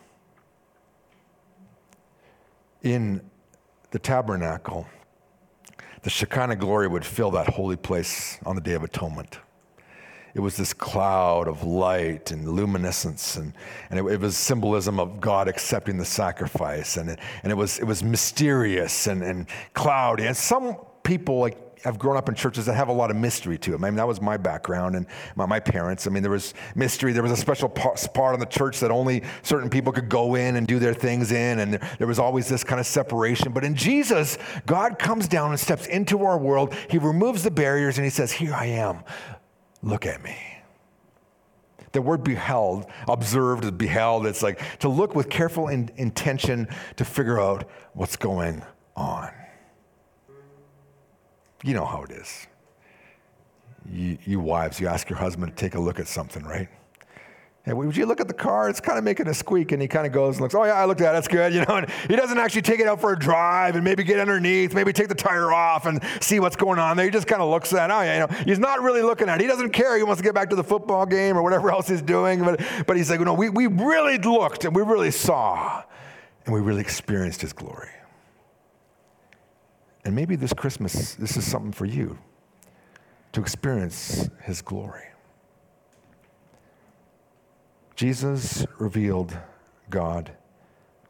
In 2.82 3.22
the 3.90 3.98
tabernacle, 3.98 4.86
the 6.02 6.10
Shekinah 6.10 6.56
glory 6.56 6.86
would 6.86 7.04
fill 7.04 7.30
that 7.32 7.48
holy 7.48 7.76
place 7.76 8.38
on 8.44 8.54
the 8.54 8.60
Day 8.60 8.74
of 8.74 8.84
Atonement 8.84 9.38
it 10.38 10.40
was 10.40 10.56
this 10.56 10.72
cloud 10.72 11.48
of 11.48 11.64
light 11.64 12.30
and 12.30 12.48
luminescence, 12.48 13.34
and, 13.34 13.52
and 13.90 13.98
it, 13.98 14.06
it, 14.06 14.20
was 14.20 14.36
symbolism 14.36 15.00
of 15.00 15.20
God 15.20 15.48
accepting 15.48 15.98
the 15.98 16.04
sacrifice, 16.04 16.96
and 16.96 17.10
it, 17.10 17.18
and 17.42 17.50
it 17.50 17.56
was 17.56 17.80
it 17.80 17.84
was 17.84 18.04
mysterious 18.04 19.08
and, 19.08 19.24
and 19.24 19.48
cloudy. 19.74 20.26
And 20.26 20.36
some 20.36 20.76
people 21.02 21.40
like 21.40 21.58
I've 21.84 21.98
grown 21.98 22.16
up 22.16 22.28
in 22.28 22.36
churches 22.36 22.66
that 22.66 22.74
have 22.74 22.86
a 22.86 22.92
lot 22.92 23.10
of 23.10 23.16
mystery 23.16 23.58
to 23.58 23.72
them. 23.72 23.82
I 23.82 23.90
mean, 23.90 23.96
that 23.96 24.06
was 24.06 24.20
my 24.20 24.36
background 24.36 24.94
and 24.94 25.06
my, 25.34 25.44
my 25.44 25.58
parents. 25.58 26.06
I 26.06 26.10
mean, 26.10 26.22
there 26.22 26.30
was 26.30 26.54
mystery. 26.76 27.12
There 27.12 27.22
was 27.24 27.32
a 27.32 27.36
special 27.36 27.68
part 27.68 28.34
in 28.34 28.38
the 28.38 28.46
church 28.46 28.78
that 28.78 28.92
only 28.92 29.24
certain 29.42 29.68
people 29.68 29.92
could 29.92 30.08
go 30.08 30.36
in 30.36 30.54
and 30.54 30.68
do 30.68 30.78
their 30.78 30.94
things 30.94 31.32
in, 31.32 31.58
and 31.58 31.74
there, 31.74 31.90
there 31.98 32.06
was 32.06 32.20
always 32.20 32.48
this 32.48 32.62
kind 32.62 32.78
of 32.78 32.86
separation. 32.86 33.52
But 33.52 33.64
in 33.64 33.74
Jesus, 33.74 34.38
God 34.66 35.00
comes 35.00 35.26
down 35.26 35.50
and 35.50 35.58
steps 35.58 35.86
into 35.86 36.22
our 36.22 36.38
world. 36.38 36.76
He 36.88 36.98
removes 36.98 37.42
the 37.42 37.50
barriers 37.50 37.98
and 37.98 38.04
He 38.04 38.10
says, 38.10 38.30
Here 38.30 38.54
I 38.54 38.66
am. 38.66 39.02
Look 39.82 40.06
at 40.06 40.22
me. 40.22 40.36
The 41.92 42.02
word 42.02 42.22
beheld, 42.22 42.86
observed, 43.08 43.78
beheld, 43.78 44.26
it's 44.26 44.42
like 44.42 44.60
to 44.80 44.88
look 44.88 45.14
with 45.14 45.30
careful 45.30 45.68
in, 45.68 45.90
intention 45.96 46.68
to 46.96 47.04
figure 47.04 47.40
out 47.40 47.68
what's 47.94 48.16
going 48.16 48.62
on. 48.94 49.30
You 51.64 51.74
know 51.74 51.84
how 51.84 52.02
it 52.02 52.10
is. 52.10 52.46
You, 53.90 54.18
you 54.24 54.38
wives, 54.38 54.80
you 54.80 54.86
ask 54.86 55.08
your 55.08 55.18
husband 55.18 55.56
to 55.56 55.60
take 55.60 55.74
a 55.74 55.80
look 55.80 55.98
at 55.98 56.06
something, 56.06 56.44
right? 56.44 56.68
Would 57.76 57.96
you 57.96 58.06
look 58.06 58.20
at 58.20 58.28
the 58.28 58.34
car? 58.34 58.68
It's 58.68 58.80
kind 58.80 58.98
of 58.98 59.04
making 59.04 59.28
a 59.28 59.34
squeak. 59.34 59.72
And 59.72 59.82
he 59.82 59.88
kind 59.88 60.06
of 60.06 60.12
goes 60.12 60.36
and 60.36 60.42
looks, 60.42 60.54
oh, 60.54 60.64
yeah, 60.64 60.74
I 60.74 60.84
looked 60.84 61.00
at 61.00 61.10
it. 61.10 61.12
That's 61.12 61.28
good. 61.28 61.52
You 61.58 61.64
know, 61.64 61.76
and 61.76 61.90
he 62.08 62.14
doesn't 62.14 62.38
actually 62.38 62.62
take 62.62 62.78
it 62.78 62.86
out 62.86 63.00
for 63.00 63.12
a 63.12 63.18
drive 63.18 63.74
and 63.74 63.82
maybe 63.82 64.04
get 64.04 64.20
underneath, 64.20 64.74
maybe 64.74 64.92
take 64.92 65.08
the 65.08 65.14
tire 65.14 65.52
off 65.52 65.86
and 65.86 66.00
see 66.20 66.38
what's 66.38 66.54
going 66.54 66.78
on 66.78 66.96
there. 66.96 67.06
He 67.06 67.10
just 67.10 67.26
kind 67.26 67.42
of 67.42 67.48
looks 67.48 67.72
at 67.72 67.90
it. 67.90 67.92
Oh, 67.92 68.00
yeah, 68.02 68.14
you 68.14 68.26
know, 68.26 68.44
he's 68.44 68.60
not 68.60 68.80
really 68.80 69.02
looking 69.02 69.28
at 69.28 69.40
it. 69.40 69.40
He 69.40 69.48
doesn't 69.48 69.70
care. 69.70 69.96
He 69.96 70.04
wants 70.04 70.20
to 70.20 70.24
get 70.24 70.34
back 70.34 70.50
to 70.50 70.56
the 70.56 70.62
football 70.62 71.04
game 71.04 71.36
or 71.36 71.42
whatever 71.42 71.70
else 71.72 71.88
he's 71.88 72.02
doing. 72.02 72.44
But, 72.44 72.60
but 72.86 72.96
he's 72.96 73.10
like, 73.10 73.20
no, 73.20 73.34
we, 73.34 73.48
we 73.48 73.66
really 73.66 74.18
looked 74.18 74.64
and 74.64 74.76
we 74.76 74.82
really 74.82 75.10
saw 75.10 75.82
and 76.44 76.54
we 76.54 76.60
really 76.60 76.80
experienced 76.80 77.40
his 77.40 77.52
glory. 77.52 77.90
And 80.04 80.14
maybe 80.14 80.36
this 80.36 80.52
Christmas, 80.52 81.14
this 81.14 81.36
is 81.36 81.44
something 81.46 81.72
for 81.72 81.84
you 81.84 82.18
to 83.32 83.40
experience 83.40 84.30
his 84.42 84.62
glory. 84.62 85.08
Jesus 87.98 88.64
revealed 88.78 89.36
God 89.90 90.30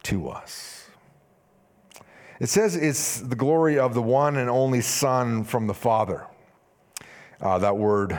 to 0.05 0.31
us. 0.31 0.87
It 2.41 2.49
says 2.49 2.77
it's 2.77 3.21
the 3.21 3.37
glory 3.37 3.79
of 3.79 3.93
the 3.93 4.01
one 4.01 4.39
and 4.39 4.49
only 4.49 4.81
Son 4.81 5.45
from 5.45 5.67
the 5.67 5.75
Father. 5.75 6.27
Uh, 7.43 7.59
that 7.59 7.77
word, 7.77 8.19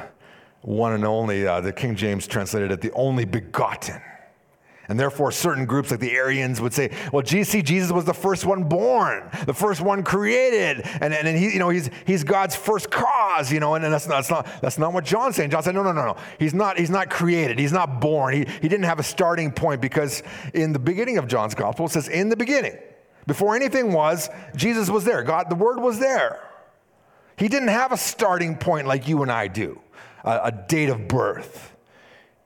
one 0.62 0.94
and 0.94 1.04
only, 1.04 1.48
uh, 1.48 1.62
the 1.62 1.74
King 1.74 1.96
James 1.96 2.28
translated 2.28 2.70
it 2.70 2.80
the 2.80 2.92
only 2.92 3.26
begotten. 3.26 4.00
And 4.90 5.00
therefore, 5.00 5.32
certain 5.32 5.66
groups 5.66 5.92
like 5.92 6.00
the 6.00 6.12
Arians 6.12 6.60
would 6.60 6.74
say, 6.74 6.90
well, 7.14 7.24
see, 7.24 7.62
Jesus 7.62 7.92
was 7.92 8.06
the 8.06 8.14
first 8.14 8.44
one 8.44 8.64
born, 8.64 9.30
the 9.46 9.54
first 9.54 9.82
one 9.82 10.04
created. 10.04 10.82
And, 11.00 11.14
and, 11.14 11.28
and 11.28 11.38
he, 11.38 11.54
you 11.54 11.60
know, 11.60 11.70
he's, 11.70 11.92
he's 12.08 12.24
God's 12.24 12.56
first 12.56 12.90
cause, 12.90 13.52
you 13.52 13.60
know, 13.60 13.76
and, 13.76 13.86
and 13.86 13.94
that's, 13.94 14.08
not, 14.08 14.16
that's, 14.16 14.32
not, 14.32 14.62
that's 14.64 14.78
not 14.80 14.92
what 14.92 15.06
John's 15.06 15.36
saying. 15.36 15.52
John 15.52 15.62
said, 15.62 15.76
no, 15.76 15.84
no, 15.84 15.92
no, 15.92 16.06
no. 16.06 16.18
He's 16.40 16.56
not, 16.56 16.80
he's 16.80 16.90
not 16.90 17.12
created. 17.12 17.60
He's 17.60 17.72
not 17.72 18.02
born. 18.02 18.34
He, 18.34 18.40
he 18.62 18.68
didn't 18.68 18.86
have 18.86 19.00
a 19.00 19.04
starting 19.04 19.52
point 19.52 19.80
because 19.80 20.24
in 20.56 20.74
the 20.74 20.80
beginning 20.80 21.20
of 21.20 21.28
John's 21.28 21.54
gospel, 21.54 21.86
it 21.86 21.92
says, 21.92 22.08
in 22.08 22.30
the 22.30 22.36
beginning, 22.36 22.76
before 23.28 23.56
anything 23.56 23.94
was, 23.94 24.28
Jesus 24.56 24.90
was 24.90 25.06
there. 25.06 25.22
God, 25.22 25.52
the 25.52 25.56
Word 25.56 25.80
was 25.80 26.00
there. 26.00 26.50
He 27.38 27.48
didn't 27.48 27.70
have 27.70 27.92
a 27.92 27.98
starting 27.98 28.58
point 28.58 28.88
like 28.88 29.08
you 29.08 29.22
and 29.22 29.32
I 29.32 29.50
do, 29.50 29.80
a, 30.24 30.40
a 30.46 30.52
date 30.52 30.90
of 30.90 31.08
birth. 31.08 31.76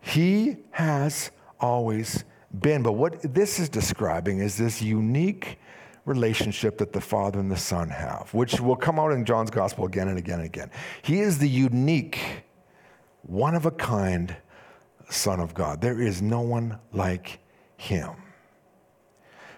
He 0.02 0.58
has 0.72 1.32
always 1.62 2.26
been. 2.60 2.84
But 2.84 2.94
what 2.94 3.34
this 3.34 3.60
is 3.60 3.70
describing 3.70 4.40
is 4.40 4.58
this 4.58 4.82
unique 4.82 5.60
relationship 6.06 6.78
that 6.80 6.92
the 6.92 7.02
Father 7.02 7.40
and 7.40 7.50
the 7.50 7.58
Son 7.58 7.90
have, 7.90 8.34
which 8.34 8.60
will 8.60 8.76
come 8.76 9.00
out 9.00 9.12
in 9.12 9.26
John's 9.26 9.50
Gospel 9.50 9.86
again 9.86 10.10
and 10.10 10.18
again 10.18 10.40
and 10.40 10.46
again. 10.46 10.70
He 11.02 11.20
is 11.20 11.38
the 11.38 11.48
unique, 11.50 12.20
one 13.22 13.56
of 13.56 13.66
a 13.66 13.72
kind 13.72 14.36
Son 15.10 15.40
of 15.40 15.54
God. 15.54 15.82
There 15.82 16.02
is 16.02 16.22
no 16.22 16.42
one 16.42 16.80
like 16.92 17.40
him. 17.78 18.12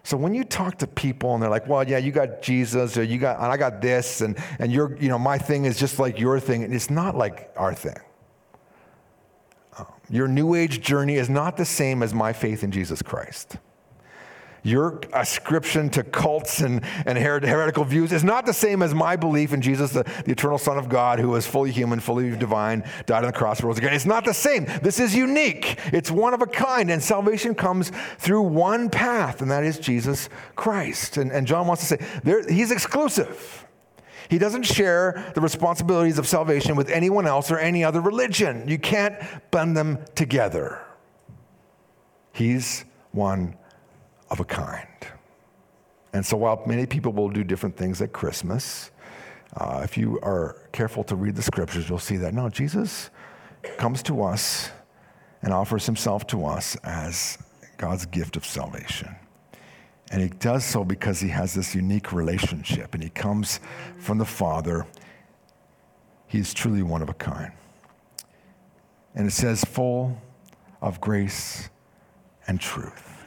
So 0.03 0.17
when 0.17 0.35
you 0.35 0.43
talk 0.43 0.77
to 0.79 0.87
people 0.87 1.33
and 1.33 1.41
they're 1.41 1.49
like, 1.49 1.67
well, 1.67 1.87
yeah, 1.87 1.97
you 1.97 2.11
got 2.11 2.43
Jesus 2.43 2.95
or 2.95 3.03
you 3.03 3.17
got, 3.17 3.37
and 3.37 3.47
I 3.47 3.57
got 3.57 3.81
this, 3.81 4.21
and, 4.21 4.37
and 4.59 4.71
your, 4.71 4.95
you 4.99 5.09
know, 5.09 5.17
my 5.17 5.39
thing 5.39 5.65
is 5.65 5.79
just 5.79 5.97
like 5.97 6.19
your 6.19 6.39
thing, 6.39 6.63
and 6.63 6.71
it's 6.73 6.91
not 6.91 7.17
like 7.17 7.51
our 7.55 7.73
thing. 7.73 7.97
Your 10.09 10.27
New 10.27 10.55
Age 10.55 10.81
journey 10.81 11.15
is 11.15 11.29
not 11.29 11.57
the 11.57 11.65
same 11.65 12.03
as 12.03 12.13
my 12.13 12.33
faith 12.33 12.63
in 12.63 12.71
Jesus 12.71 13.01
Christ. 13.01 13.57
Your 14.65 14.99
ascription 15.13 15.91
to 15.91 16.03
cults 16.03 16.61
and, 16.61 16.83
and 17.05 17.19
heretical 17.19 17.83
views 17.83 18.11
is 18.11 18.23
not 18.23 18.47
the 18.47 18.53
same 18.53 18.81
as 18.81 18.95
my 18.95 19.15
belief 19.15 19.53
in 19.53 19.61
Jesus, 19.61 19.91
the, 19.91 20.01
the 20.25 20.31
eternal 20.31 20.57
Son 20.57 20.79
of 20.79 20.89
God, 20.89 21.19
who 21.19 21.29
was 21.29 21.45
fully 21.45 21.71
human, 21.71 21.99
fully 21.99 22.35
divine, 22.35 22.83
died 23.05 23.19
on 23.19 23.27
the 23.27 23.31
cross, 23.31 23.61
rose 23.61 23.77
again. 23.77 23.93
It's 23.93 24.07
not 24.07 24.25
the 24.25 24.33
same. 24.33 24.65
This 24.81 24.99
is 24.99 25.15
unique. 25.15 25.77
It's 25.93 26.09
one 26.09 26.33
of 26.33 26.41
a 26.41 26.47
kind, 26.47 26.89
and 26.89 27.01
salvation 27.01 27.53
comes 27.53 27.91
through 28.17 28.41
one 28.41 28.89
path, 28.89 29.43
and 29.43 29.51
that 29.51 29.63
is 29.63 29.77
Jesus 29.77 30.29
Christ. 30.55 31.17
And, 31.17 31.31
and 31.31 31.45
John 31.45 31.67
wants 31.67 31.87
to 31.87 31.97
say 31.97 32.05
there, 32.23 32.47
he's 32.47 32.71
exclusive. 32.71 33.67
He 34.29 34.37
doesn't 34.37 34.63
share 34.63 35.31
the 35.35 35.41
responsibilities 35.41 36.17
of 36.17 36.27
salvation 36.27 36.75
with 36.75 36.89
anyone 36.89 37.27
else 37.27 37.51
or 37.51 37.57
any 37.57 37.83
other 37.83 38.01
religion. 38.01 38.67
You 38.67 38.79
can't 38.79 39.15
blend 39.51 39.75
them 39.77 39.99
together. 40.15 40.81
He's 42.33 42.85
one 43.11 43.55
of 44.29 44.39
a 44.39 44.45
kind. 44.45 44.87
And 46.13 46.25
so 46.25 46.37
while 46.37 46.63
many 46.65 46.85
people 46.85 47.11
will 47.11 47.29
do 47.29 47.43
different 47.43 47.77
things 47.77 48.01
at 48.01 48.13
Christmas, 48.13 48.91
uh, 49.57 49.81
if 49.83 49.97
you 49.97 50.19
are 50.21 50.57
careful 50.71 51.03
to 51.05 51.15
read 51.15 51.35
the 51.35 51.41
scriptures, 51.41 51.87
you'll 51.89 51.99
see 51.99 52.17
that 52.17 52.33
no, 52.33 52.49
Jesus 52.49 53.09
comes 53.77 54.03
to 54.03 54.23
us 54.23 54.69
and 55.41 55.53
offers 55.53 55.85
himself 55.85 56.27
to 56.27 56.45
us 56.45 56.75
as 56.83 57.37
God's 57.77 58.05
gift 58.05 58.35
of 58.35 58.45
salvation. 58.45 59.15
And 60.15 60.23
he 60.23 60.29
does 60.29 60.63
so 60.63 60.85
because 60.85 61.19
he 61.19 61.27
has 61.27 61.53
this 61.53 61.75
unique 61.75 62.13
relationship 62.13 62.93
and 62.93 63.03
he 63.03 63.09
comes 63.09 63.59
from 63.99 64.17
the 64.17 64.23
Father. 64.23 64.87
He's 66.25 66.53
truly 66.53 66.83
one 66.83 67.01
of 67.01 67.09
a 67.09 67.13
kind. 67.13 67.51
And 69.13 69.27
it 69.27 69.31
says, 69.31 69.65
full 69.65 70.17
of 70.81 71.01
grace 71.01 71.69
and 72.47 72.61
truth. 72.61 73.25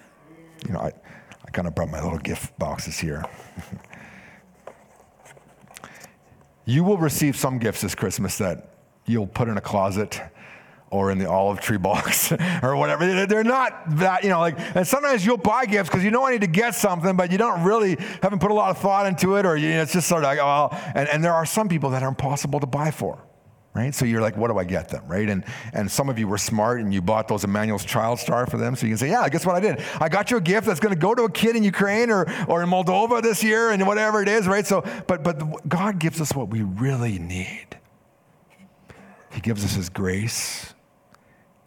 You 0.66 0.72
know, 0.72 0.80
I, 0.80 0.92
I 1.46 1.50
kind 1.50 1.68
of 1.68 1.74
brought 1.74 1.90
my 1.90 2.02
little 2.02 2.20
gift 2.20 2.58
boxes 2.58 2.98
here. 2.98 3.22
you 6.64 6.84
will 6.84 6.96
receive 6.96 7.36
some 7.36 7.58
gifts 7.58 7.82
this 7.82 7.94
Christmas 7.94 8.38
that 8.38 8.76
you'll 9.04 9.26
put 9.26 9.48
in 9.48 9.58
a 9.58 9.60
closet 9.60 10.22
or 10.90 11.10
in 11.10 11.18
the 11.18 11.28
olive 11.28 11.60
tree 11.60 11.76
box 11.76 12.32
or 12.62 12.76
whatever. 12.76 13.26
They're 13.26 13.44
not 13.44 13.96
that, 13.98 14.22
you 14.22 14.30
know, 14.30 14.40
like, 14.40 14.58
and 14.74 14.86
sometimes 14.86 15.24
you'll 15.24 15.36
buy 15.36 15.66
gifts 15.66 15.88
because 15.88 16.04
you 16.04 16.10
know 16.10 16.24
I 16.24 16.32
need 16.32 16.40
to 16.40 16.46
get 16.46 16.74
something, 16.74 17.16
but 17.16 17.30
you 17.30 17.38
don't 17.38 17.62
really, 17.62 17.96
haven't 18.22 18.40
put 18.40 18.50
a 18.50 18.54
lot 18.54 18.70
of 18.70 18.78
thought 18.78 19.06
into 19.06 19.36
it, 19.36 19.44
or 19.44 19.56
you 19.56 19.70
know, 19.70 19.82
it's 19.82 19.92
just 19.92 20.08
sort 20.08 20.24
of 20.24 20.28
like, 20.28 20.38
oh, 20.40 20.70
and, 20.94 21.08
and 21.08 21.22
there 21.22 21.34
are 21.34 21.46
some 21.46 21.68
people 21.68 21.90
that 21.90 22.02
are 22.02 22.08
impossible 22.08 22.60
to 22.60 22.66
buy 22.66 22.90
for. 22.90 23.22
Right? 23.74 23.94
So 23.94 24.06
you're 24.06 24.22
like, 24.22 24.36
what 24.36 24.50
do 24.50 24.58
I 24.58 24.64
get 24.64 24.88
them? 24.88 25.06
Right? 25.06 25.28
And 25.28 25.44
and 25.72 25.88
some 25.88 26.08
of 26.08 26.18
you 26.18 26.26
were 26.26 26.38
smart 26.38 26.80
and 26.80 26.92
you 26.92 27.00
bought 27.00 27.28
those 27.28 27.44
Emmanuel's 27.44 27.84
Child 27.84 28.18
Star 28.18 28.44
for 28.44 28.56
them. 28.56 28.74
So 28.74 28.86
you 28.86 28.92
can 28.92 28.98
say, 28.98 29.10
yeah, 29.10 29.28
guess 29.28 29.46
what 29.46 29.54
I 29.54 29.60
did? 29.60 29.84
I 30.00 30.08
got 30.08 30.32
you 30.32 30.38
a 30.38 30.40
gift 30.40 30.66
that's 30.66 30.80
going 30.80 30.92
to 30.92 30.98
go 30.98 31.14
to 31.14 31.24
a 31.24 31.30
kid 31.30 31.54
in 31.54 31.62
Ukraine 31.62 32.10
or 32.10 32.26
or 32.48 32.60
in 32.60 32.68
Moldova 32.68 33.22
this 33.22 33.44
year 33.44 33.70
and 33.70 33.86
whatever 33.86 34.20
it 34.20 34.28
is, 34.28 34.48
right? 34.48 34.66
So, 34.66 34.82
but 35.06 35.22
but 35.22 35.68
God 35.68 36.00
gives 36.00 36.20
us 36.20 36.34
what 36.34 36.48
we 36.48 36.62
really 36.62 37.20
need. 37.20 37.78
He 39.30 39.40
gives 39.40 39.64
us 39.64 39.74
His 39.74 39.88
grace 39.88 40.74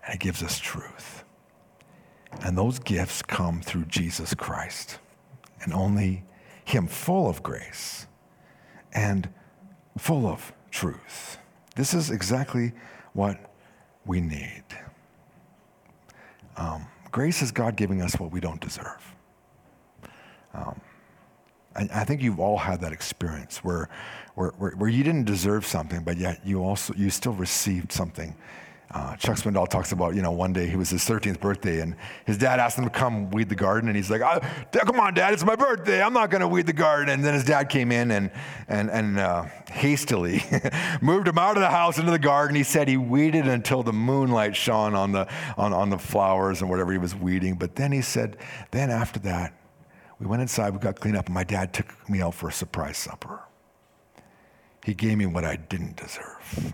and 0.04 0.14
He 0.14 0.18
gives 0.18 0.44
us 0.44 0.60
truth. 0.60 1.24
And 2.44 2.58
those 2.58 2.80
gifts 2.80 3.22
come 3.22 3.62
through 3.62 3.86
Jesus 3.86 4.34
Christ 4.34 5.00
and 5.64 5.74
only 5.74 6.24
Him, 6.66 6.88
full 6.88 7.30
of 7.30 7.44
grace 7.44 8.08
and 8.94 9.30
full 9.98 10.26
of 10.28 10.54
truth. 10.72 11.38
This 11.76 11.94
is 11.94 12.10
exactly 12.10 12.74
what 13.14 13.38
we 14.06 14.22
need. 14.22 14.64
Um, 16.58 16.88
grace 17.12 17.42
is 17.42 17.52
God 17.52 17.76
giving 17.76 18.02
us 18.02 18.20
what 18.20 18.32
we 18.32 18.40
don't 18.40 18.60
deserve. 18.60 19.16
Um, 20.54 20.82
I, 21.76 22.04
think 22.04 22.22
you've 22.22 22.40
all 22.40 22.58
had 22.58 22.82
that 22.82 22.92
experience 22.92 23.64
where, 23.64 23.88
where, 24.36 24.50
where 24.52 24.90
you 24.90 25.04
didn't 25.04 25.24
deserve 25.24 25.66
something, 25.66 26.04
but 26.04 26.18
yet 26.18 26.46
you 26.46 26.62
also 26.64 26.94
you 26.96 27.10
still 27.10 27.32
received 27.32 27.94
something 27.94 28.36
uh, 28.94 29.16
Chuck 29.16 29.38
Swindoll 29.38 29.68
talks 29.70 29.94
about, 29.94 30.16
you 30.16 30.22
know, 30.22 30.32
one 30.32 30.52
day 30.52 30.68
he 30.68 30.76
was 30.76 30.90
his 30.90 31.02
13th 31.04 31.40
birthday 31.40 31.80
and 31.80 31.96
his 32.26 32.38
dad 32.38 32.60
asked 32.60 32.78
him 32.78 32.84
to 32.84 32.90
come 32.90 33.32
weed 33.32 33.48
the 33.48 33.56
garden. 33.56 33.88
And 33.88 33.96
he's 33.96 34.12
like, 34.12 34.22
oh, 34.22 34.40
come 34.72 35.00
on, 35.00 35.14
dad, 35.14 35.34
it's 35.34 35.46
my 35.46 35.56
birthday. 35.56 36.02
I'm 36.04 36.12
not 36.12 36.30
going 36.30 36.42
to 36.42 36.48
weed 36.48 36.66
the 36.66 36.74
garden. 36.74 37.10
And 37.10 37.24
then 37.24 37.34
his 37.34 37.46
dad 37.46 37.70
came 37.70 37.92
in 37.92 38.12
and, 38.12 38.32
and, 38.68 38.90
and 38.90 39.18
uh, 39.18 39.44
hastily 39.70 40.44
moved 41.02 41.28
him 41.28 41.38
out 41.38 41.56
of 41.56 41.62
the 41.62 41.70
house 41.70 42.00
into 42.00 42.12
the 42.12 42.20
garden. 42.20 42.56
He 42.56 42.64
said 42.64 42.90
he 42.90 42.98
weeded 42.98 43.48
until 43.48 43.82
the 43.82 43.94
moonlight 43.94 44.56
shone 44.58 44.94
on 44.94 45.14
the, 45.14 45.28
on, 45.58 45.72
on 45.72 45.90
the 45.90 46.00
flowers 46.00 46.62
and 46.62 46.70
whatever 46.70 46.92
he 46.92 46.98
was 46.98 47.16
weeding. 47.16 47.56
But 47.56 47.76
then 47.76 47.94
he 47.94 48.02
said, 48.02 48.36
then 48.72 48.90
after 48.90 49.20
that, 49.22 49.54
we 50.20 50.28
went 50.28 50.42
inside, 50.42 50.74
we 50.74 50.80
got 50.80 51.00
cleaned 51.00 51.18
up, 51.18 51.28
and 51.28 51.34
my 51.34 51.44
dad 51.44 51.74
took 51.74 52.10
me 52.10 52.22
out 52.22 52.36
for 52.36 52.50
a 52.50 52.54
surprise 52.54 52.98
supper. 52.98 53.40
He 54.86 54.94
gave 54.94 55.18
me 55.18 55.26
what 55.26 55.46
I 55.46 55.56
didn't 55.56 55.96
deserve. 55.96 56.74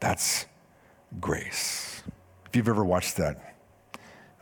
That's 0.00 0.46
grace. 1.20 2.02
If 2.46 2.56
you've 2.56 2.68
ever 2.68 2.84
watched 2.84 3.16
that 3.16 3.53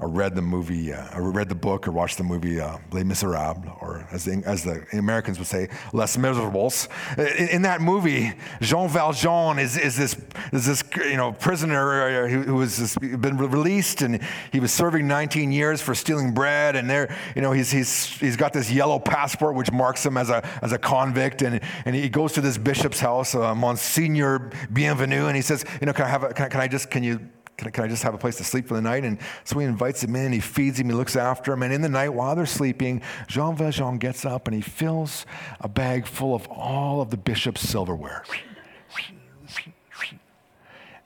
or 0.02 0.08
read 0.08 0.34
the 0.34 0.42
movie, 0.42 0.92
uh, 0.92 1.16
or 1.16 1.30
read 1.30 1.48
the 1.48 1.54
book, 1.54 1.86
or 1.86 1.92
watched 1.92 2.18
the 2.18 2.24
movie 2.24 2.60
uh, 2.60 2.76
Les 2.90 3.04
Miserables, 3.04 3.64
or 3.80 4.04
as 4.10 4.24
the, 4.24 4.42
as 4.44 4.64
the 4.64 4.84
Americans 4.92 5.38
would 5.38 5.46
say, 5.46 5.68
Les 5.92 6.16
Miserables. 6.16 6.88
In, 7.16 7.48
in 7.48 7.62
that 7.62 7.80
movie, 7.80 8.32
Jean 8.60 8.88
Valjean 8.88 9.60
is, 9.60 9.78
is, 9.78 9.96
this, 9.96 10.16
is 10.52 10.66
this 10.66 10.82
you 10.96 11.16
know, 11.16 11.30
prisoner 11.30 12.24
uh, 12.24 12.28
who, 12.28 12.56
was 12.56 12.98
been 12.98 13.38
released, 13.38 14.02
and 14.02 14.20
he 14.50 14.58
was 14.58 14.72
serving 14.72 15.06
19 15.06 15.52
years 15.52 15.80
for 15.80 15.94
stealing 15.94 16.34
bread, 16.34 16.74
and 16.74 16.90
there, 16.90 17.16
you 17.36 17.42
know, 17.42 17.52
he's, 17.52 17.70
he's, 17.70 18.06
he's 18.18 18.36
got 18.36 18.52
this 18.52 18.72
yellow 18.72 18.98
passport 18.98 19.54
which 19.54 19.70
marks 19.70 20.04
him 20.04 20.16
as 20.16 20.30
a, 20.30 20.44
as 20.62 20.72
a 20.72 20.78
convict, 20.78 21.42
and, 21.42 21.60
and 21.84 21.94
he 21.94 22.08
goes 22.08 22.32
to 22.32 22.40
this 22.40 22.58
bishop's 22.58 22.98
house, 22.98 23.36
uh, 23.36 23.54
Monsignor 23.54 24.50
Bienvenu, 24.72 25.28
and 25.28 25.36
he 25.36 25.42
says, 25.42 25.64
you 25.80 25.86
know, 25.86 25.92
can 25.92 26.06
I 26.06 26.08
have 26.08 26.24
a, 26.24 26.32
can, 26.32 26.50
can 26.50 26.60
I 26.60 26.66
just, 26.66 26.90
can 26.90 27.04
you 27.04 27.20
can 27.62 27.68
I, 27.68 27.70
can 27.70 27.84
I 27.84 27.88
just 27.88 28.02
have 28.02 28.14
a 28.14 28.18
place 28.18 28.36
to 28.36 28.44
sleep 28.44 28.66
for 28.66 28.74
the 28.74 28.82
night? 28.82 29.04
And 29.04 29.18
so 29.44 29.58
he 29.58 29.64
invites 29.64 30.02
him 30.02 30.16
in, 30.16 30.32
he 30.32 30.40
feeds 30.40 30.80
him, 30.80 30.88
he 30.88 30.94
looks 30.94 31.16
after 31.16 31.52
him. 31.52 31.62
And 31.62 31.72
in 31.72 31.80
the 31.80 31.88
night, 31.88 32.08
while 32.08 32.34
they're 32.34 32.46
sleeping, 32.46 33.02
Jean 33.28 33.56
Valjean 33.56 33.98
gets 33.98 34.24
up 34.24 34.48
and 34.48 34.54
he 34.54 34.60
fills 34.60 35.24
a 35.60 35.68
bag 35.68 36.06
full 36.06 36.34
of 36.34 36.46
all 36.48 37.00
of 37.00 37.10
the 37.10 37.16
bishop's 37.16 37.60
silverware. 37.60 38.24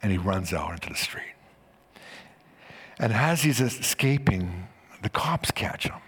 And 0.03 0.13
he 0.13 0.19
runs 0.19 0.53
out 0.53 0.73
into 0.73 0.89
the 0.89 0.97
street. 0.97 1.35
And 2.99 3.13
as 3.13 3.43
he's 3.43 3.61
escaping, 3.61 4.69
the 5.03 5.09
cops 5.09 5.51
catch 5.51 5.85
him. 5.85 6.01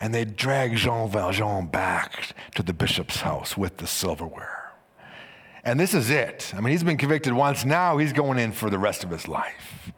And 0.00 0.14
they 0.14 0.24
drag 0.24 0.76
Jean 0.76 1.10
Valjean 1.10 1.66
back 1.66 2.34
to 2.54 2.62
the 2.62 2.72
bishop's 2.72 3.20
house 3.20 3.56
with 3.56 3.78
the 3.78 3.86
silverware. 3.86 4.63
And 5.64 5.80
this 5.80 5.94
is 5.94 6.10
it. 6.10 6.52
I 6.54 6.60
mean, 6.60 6.72
he's 6.72 6.84
been 6.84 6.98
convicted 6.98 7.32
once. 7.32 7.64
Now 7.64 7.96
he's 7.96 8.12
going 8.12 8.38
in 8.38 8.52
for 8.52 8.68
the 8.68 8.78
rest 8.78 9.02
of 9.02 9.10
his 9.10 9.26
life. 9.26 9.92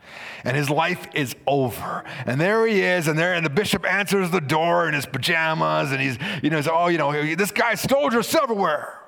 And 0.44 0.56
his 0.56 0.70
life 0.70 1.08
is 1.12 1.34
over. 1.44 2.04
And 2.24 2.40
there 2.40 2.64
he 2.66 2.82
is, 2.82 3.08
and 3.08 3.18
there, 3.18 3.34
and 3.34 3.44
the 3.44 3.50
bishop 3.50 3.84
answers 3.84 4.30
the 4.30 4.40
door 4.40 4.86
in 4.86 4.94
his 4.94 5.06
pajamas, 5.06 5.90
and 5.90 6.00
he's, 6.00 6.18
you 6.40 6.50
know, 6.50 6.56
he's, 6.56 6.68
oh, 6.68 6.86
you 6.86 6.98
know, 6.98 7.34
this 7.34 7.50
guy 7.50 7.74
stole 7.74 8.12
your 8.12 8.22
silverware. 8.22 9.00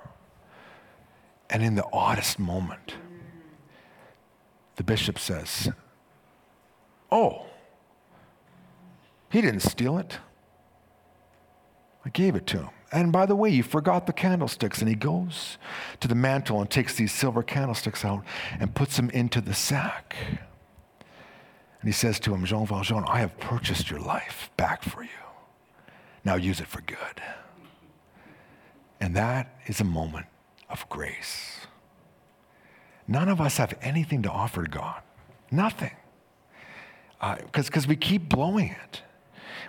And 1.48 1.62
in 1.62 1.76
the 1.76 1.86
oddest 1.92 2.40
moment, 2.40 2.96
the 4.76 4.82
bishop 4.82 5.18
says, 5.18 5.70
Oh, 7.10 7.46
he 9.30 9.40
didn't 9.40 9.60
steal 9.60 9.96
it. 9.98 10.18
I 12.04 12.10
gave 12.10 12.34
it 12.34 12.46
to 12.48 12.58
him. 12.58 12.70
And 12.90 13.12
by 13.12 13.26
the 13.26 13.36
way, 13.36 13.50
you 13.50 13.62
forgot 13.62 14.06
the 14.06 14.12
candlesticks. 14.12 14.80
And 14.80 14.88
he 14.88 14.94
goes 14.94 15.58
to 16.00 16.08
the 16.08 16.14
mantle 16.14 16.60
and 16.60 16.70
takes 16.70 16.94
these 16.94 17.12
silver 17.12 17.42
candlesticks 17.42 18.04
out 18.04 18.24
and 18.58 18.74
puts 18.74 18.96
them 18.96 19.10
into 19.10 19.40
the 19.40 19.54
sack. 19.54 20.16
And 21.80 21.88
he 21.88 21.92
says 21.92 22.18
to 22.20 22.34
him, 22.34 22.44
Jean 22.44 22.66
Valjean, 22.66 23.04
I 23.06 23.20
have 23.20 23.38
purchased 23.38 23.90
your 23.90 24.00
life 24.00 24.50
back 24.56 24.82
for 24.82 25.02
you. 25.02 25.08
Now 26.24 26.34
use 26.34 26.60
it 26.60 26.66
for 26.66 26.80
good. 26.80 27.22
And 29.00 29.14
that 29.16 29.60
is 29.66 29.80
a 29.80 29.84
moment 29.84 30.26
of 30.68 30.88
grace. 30.88 31.66
None 33.06 33.28
of 33.28 33.40
us 33.40 33.56
have 33.58 33.74
anything 33.80 34.22
to 34.22 34.30
offer 34.30 34.64
to 34.64 34.70
God. 34.70 35.02
Nothing. 35.50 35.94
Because 37.20 37.86
uh, 37.86 37.88
we 37.88 37.96
keep 37.96 38.28
blowing 38.28 38.74
it. 38.84 39.02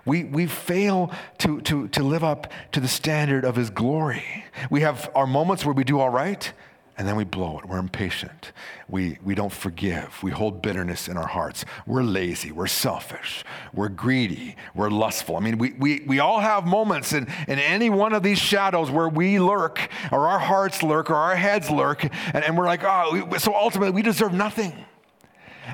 We, 0.05 0.23
we 0.23 0.47
fail 0.47 1.11
to, 1.39 1.61
to, 1.61 1.87
to 1.89 2.03
live 2.03 2.23
up 2.23 2.51
to 2.71 2.79
the 2.79 2.87
standard 2.87 3.45
of 3.45 3.55
His 3.55 3.69
glory. 3.69 4.45
We 4.69 4.81
have 4.81 5.09
our 5.15 5.27
moments 5.27 5.65
where 5.65 5.73
we 5.73 5.83
do 5.83 5.99
all 5.99 6.09
right, 6.09 6.51
and 6.97 7.07
then 7.07 7.15
we 7.15 7.23
blow 7.23 7.57
it. 7.59 7.65
We're 7.65 7.79
impatient. 7.79 8.51
We, 8.89 9.19
we 9.23 9.33
don't 9.33 9.53
forgive. 9.53 10.21
We 10.21 10.31
hold 10.31 10.61
bitterness 10.61 11.07
in 11.07 11.15
our 11.15 11.27
hearts. 11.27 11.63
We're 11.87 12.03
lazy. 12.03 12.51
We're 12.51 12.67
selfish. 12.67 13.45
We're 13.73 13.87
greedy. 13.87 14.57
We're 14.75 14.89
lustful. 14.89 15.37
I 15.37 15.39
mean, 15.39 15.57
we, 15.57 15.71
we, 15.79 16.03
we 16.05 16.19
all 16.19 16.41
have 16.41 16.65
moments 16.65 17.13
in, 17.13 17.27
in 17.47 17.57
any 17.57 17.89
one 17.89 18.11
of 18.11 18.21
these 18.21 18.37
shadows 18.37 18.91
where 18.91 19.07
we 19.07 19.39
lurk, 19.39 19.87
or 20.11 20.27
our 20.27 20.39
hearts 20.39 20.83
lurk, 20.83 21.09
or 21.09 21.15
our 21.15 21.37
heads 21.37 21.69
lurk, 21.69 22.03
and, 22.03 22.43
and 22.43 22.57
we're 22.57 22.65
like, 22.65 22.83
oh, 22.83 23.37
so 23.37 23.55
ultimately 23.55 23.93
we 23.93 24.01
deserve 24.01 24.33
nothing. 24.33 24.73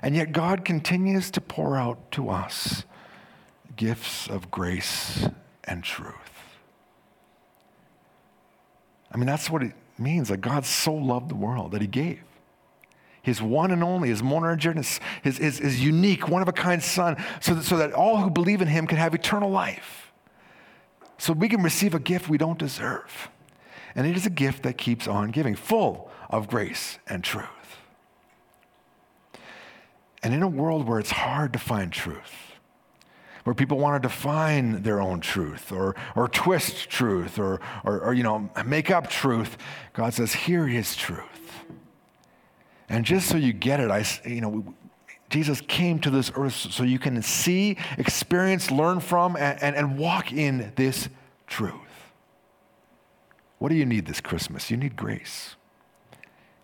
And 0.03 0.15
yet 0.15 0.31
God 0.31 0.63
continues 0.63 1.31
to 1.31 1.41
pour 1.41 1.75
out 1.75 2.11
to 2.11 2.29
us 2.29 2.83
gifts 3.75 4.27
of 4.27 4.51
grace 4.51 5.27
and 5.63 5.83
truth. 5.83 6.13
I 9.11 9.17
mean, 9.17 9.27
that's 9.27 9.49
what 9.49 9.63
it 9.63 9.73
means 9.97 10.29
that 10.29 10.37
God 10.41 10.65
so 10.65 10.93
loved 10.93 11.29
the 11.29 11.35
world 11.35 11.71
that 11.71 11.81
he 11.81 11.87
gave. 11.87 12.21
His 13.21 13.41
one 13.41 13.71
and 13.71 13.83
only, 13.83 14.09
his 14.09 14.21
monogenes, 14.21 14.99
his, 15.23 15.37
his, 15.37 15.57
his 15.57 15.83
unique, 15.83 16.27
one 16.27 16.41
of 16.41 16.47
a 16.47 16.51
kind 16.53 16.83
son, 16.83 17.17
so 17.41 17.55
that, 17.55 17.63
so 17.63 17.77
that 17.77 17.93
all 17.93 18.17
who 18.17 18.29
believe 18.29 18.61
in 18.61 18.67
him 18.67 18.85
can 18.85 18.97
have 18.97 19.15
eternal 19.15 19.49
life. 19.49 20.11
So 21.17 21.33
we 21.33 21.49
can 21.49 21.63
receive 21.63 21.95
a 21.95 21.99
gift 21.99 22.29
we 22.29 22.37
don't 22.37 22.59
deserve. 22.59 23.29
And 23.95 24.05
it 24.05 24.15
is 24.15 24.25
a 24.25 24.29
gift 24.29 24.63
that 24.63 24.77
keeps 24.77 25.07
on 25.07 25.31
giving, 25.31 25.55
full 25.55 26.11
of 26.29 26.47
grace 26.47 26.99
and 27.07 27.23
truth. 27.23 27.47
And 30.21 30.33
in 30.33 30.43
a 30.43 30.47
world 30.47 30.87
where 30.87 30.99
it's 30.99 31.11
hard 31.11 31.53
to 31.53 31.59
find 31.59 31.91
truth, 31.91 32.54
where 33.45 33.53
people 33.53 33.77
want 33.77 34.01
to 34.01 34.07
define 34.07 34.81
their 34.81 34.99
own 34.99 35.19
truth 35.19 35.71
or, 35.71 35.95
or 36.15 36.27
twist 36.27 36.89
truth 36.89 37.39
or, 37.39 37.61
or, 37.83 38.01
or, 38.01 38.13
you 38.13 38.23
know, 38.23 38.49
make 38.65 38.89
up 38.89 39.07
truth. 39.07 39.57
God 39.93 40.13
says, 40.13 40.33
here 40.33 40.67
is 40.67 40.95
truth. 40.95 41.63
And 42.89 43.05
just 43.05 43.29
so 43.29 43.37
you 43.37 43.53
get 43.53 43.79
it, 43.79 43.91
I, 43.91 44.03
you 44.25 44.41
know, 44.41 44.73
Jesus 45.29 45.61
came 45.61 45.99
to 45.99 46.09
this 46.09 46.31
earth 46.35 46.53
so 46.53 46.83
you 46.83 46.97
can 46.97 47.21
see, 47.21 47.77
experience, 47.99 48.71
learn 48.71 48.99
from, 48.99 49.35
and, 49.35 49.61
and, 49.61 49.75
and 49.75 49.97
walk 49.97 50.33
in 50.33 50.73
this 50.75 51.07
truth. 51.45 51.73
What 53.59 53.69
do 53.69 53.75
you 53.75 53.85
need 53.85 54.07
this 54.07 54.21
Christmas? 54.21 54.71
You 54.71 54.77
need 54.77 54.95
grace 54.95 55.55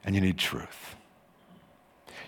and 0.04 0.16
you 0.16 0.22
need 0.22 0.40
truth. 0.40 0.96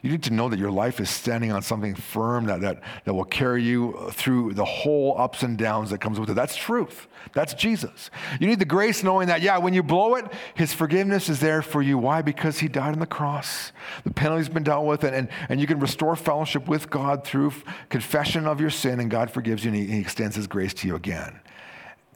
You 0.04 0.12
need 0.12 0.24
to 0.24 0.34
know 0.34 0.50
that 0.50 0.60
your 0.60 0.70
life 0.70 1.00
is 1.00 1.10
standing 1.10 1.54
on 1.54 1.62
something 1.62 1.96
firm 1.96 2.46
that, 2.48 2.60
that, 2.60 2.82
that 3.06 3.14
will 3.14 3.24
carry 3.24 3.64
you 3.64 4.10
through 4.12 4.54
the 4.54 4.66
whole 4.66 5.16
ups 5.18 5.44
and 5.44 5.58
downs 5.58 5.92
that 5.92 6.00
comes 6.00 6.20
with 6.20 6.30
it. 6.30 6.34
That's 6.34 6.58
truth. 6.58 7.08
That's 7.32 7.54
Jesus. 7.54 8.12
You 8.38 8.48
need 8.48 8.60
the 8.60 8.66
grace 8.66 9.02
knowing 9.02 9.30
that, 9.30 9.42
yeah, 9.42 9.58
when 9.58 9.74
you 9.74 9.82
blow 9.82 10.16
it, 10.16 10.26
his 10.56 10.74
forgiveness 10.74 11.30
is 11.30 11.40
there 11.40 11.62
for 11.62 11.82
you. 11.82 11.98
Why? 11.98 12.22
Because 12.22 12.60
he 12.60 12.68
died 12.68 12.92
on 12.92 13.00
the 13.00 13.06
cross. 13.06 13.72
The 14.04 14.12
penalty's 14.12 14.50
been 14.50 14.64
dealt 14.64 14.86
with, 14.86 15.06
and, 15.06 15.16
and, 15.16 15.30
and 15.48 15.62
you 15.62 15.68
can 15.68 15.80
restore 15.80 16.18
fellowship 16.18 16.68
with 16.68 16.90
God 16.90 17.24
through 17.24 17.54
confession 17.88 18.46
of 18.46 18.60
your 18.60 18.72
sin, 18.72 19.00
and 19.00 19.10
God 19.10 19.32
forgives 19.32 19.64
you, 19.64 19.72
and 19.72 19.80
he, 19.80 19.88
he 19.88 20.00
extends 20.00 20.36
his 20.36 20.48
grace 20.48 20.74
to 20.76 20.88
you 20.88 20.96
again 20.96 21.40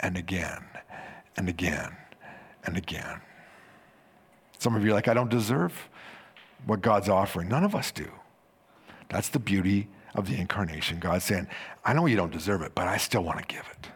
and 0.02 0.17
again 0.17 0.62
and 1.38 1.47
again 1.47 1.95
and 2.65 2.76
again. 2.76 3.21
Some 4.60 4.76
of 4.76 4.84
you 4.84 4.91
are 4.91 4.93
like, 4.93 5.08
I 5.08 5.13
don't 5.13 5.30
deserve 5.30 5.88
what 6.67 6.82
God's 6.82 7.10
offering. 7.10 7.47
None 7.47 7.63
of 7.63 7.73
us 7.73 7.91
do. 7.91 8.12
That's 9.10 9.30
the 9.30 9.39
beauty 9.39 9.88
of 10.13 10.27
the 10.27 10.36
incarnation. 10.36 10.99
God 10.99 11.21
saying, 11.21 11.47
I 11.86 11.93
know 11.93 12.06
you 12.06 12.17
don't 12.17 12.32
deserve 12.32 12.62
it, 12.62 12.75
but 12.75 12.88
I 12.88 12.97
still 12.97 13.23
want 13.23 13.39
to 13.39 13.45
give 13.45 13.65
it. 13.71 13.88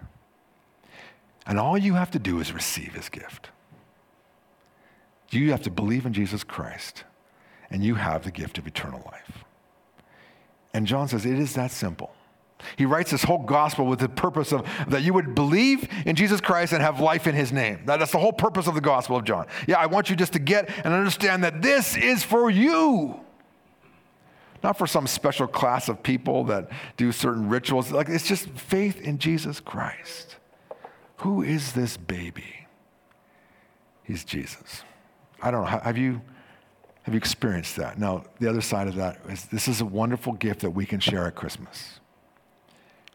And 1.45 1.59
all 1.59 1.77
you 1.77 1.95
have 1.95 2.11
to 2.11 2.19
do 2.19 2.39
is 2.39 2.53
receive 2.53 2.93
his 2.93 3.09
gift. 3.09 3.49
You 5.31 5.51
have 5.51 5.63
to 5.63 5.71
believe 5.71 6.05
in 6.05 6.13
Jesus 6.13 6.43
Christ, 6.43 7.03
and 7.69 7.83
you 7.83 7.95
have 7.95 8.23
the 8.23 8.31
gift 8.31 8.57
of 8.57 8.67
eternal 8.67 9.01
life. 9.05 9.43
And 10.73 10.85
John 10.85 11.07
says, 11.07 11.25
it 11.25 11.39
is 11.39 11.53
that 11.55 11.71
simple. 11.71 12.13
He 12.77 12.85
writes 12.85 13.11
this 13.11 13.23
whole 13.23 13.39
gospel 13.39 13.85
with 13.85 13.99
the 13.99 14.09
purpose 14.09 14.51
of 14.51 14.67
that 14.87 15.03
you 15.03 15.13
would 15.13 15.35
believe 15.35 15.87
in 16.05 16.15
Jesus 16.15 16.41
Christ 16.41 16.73
and 16.73 16.81
have 16.81 16.99
life 16.99 17.27
in 17.27 17.35
his 17.35 17.51
name. 17.51 17.81
That's 17.85 18.11
the 18.11 18.19
whole 18.19 18.33
purpose 18.33 18.67
of 18.67 18.75
the 18.75 18.81
gospel 18.81 19.17
of 19.17 19.23
John. 19.23 19.47
Yeah, 19.67 19.77
I 19.77 19.85
want 19.85 20.09
you 20.09 20.15
just 20.15 20.33
to 20.33 20.39
get 20.39 20.69
and 20.83 20.93
understand 20.93 21.43
that 21.43 21.61
this 21.61 21.97
is 21.97 22.23
for 22.23 22.49
you. 22.49 23.19
Not 24.63 24.77
for 24.77 24.85
some 24.85 25.07
special 25.07 25.47
class 25.47 25.89
of 25.89 26.03
people 26.03 26.43
that 26.45 26.69
do 26.97 27.11
certain 27.11 27.49
rituals. 27.49 27.91
Like 27.91 28.09
it's 28.09 28.27
just 28.27 28.47
faith 28.49 29.01
in 29.01 29.17
Jesus 29.17 29.59
Christ. 29.59 30.35
Who 31.17 31.41
is 31.41 31.73
this 31.73 31.97
baby? 31.97 32.67
He's 34.03 34.23
Jesus. 34.23 34.83
I 35.41 35.51
don't 35.51 35.61
know. 35.61 35.67
Have 35.67 35.97
you 35.97 36.21
have 37.03 37.15
you 37.15 37.17
experienced 37.17 37.77
that? 37.77 37.97
Now, 37.97 38.25
the 38.39 38.47
other 38.47 38.61
side 38.61 38.87
of 38.87 38.95
that 38.95 39.19
is 39.27 39.45
this 39.45 39.67
is 39.67 39.81
a 39.81 39.85
wonderful 39.85 40.33
gift 40.33 40.61
that 40.61 40.69
we 40.69 40.85
can 40.85 40.99
share 40.99 41.25
at 41.25 41.35
Christmas 41.35 42.00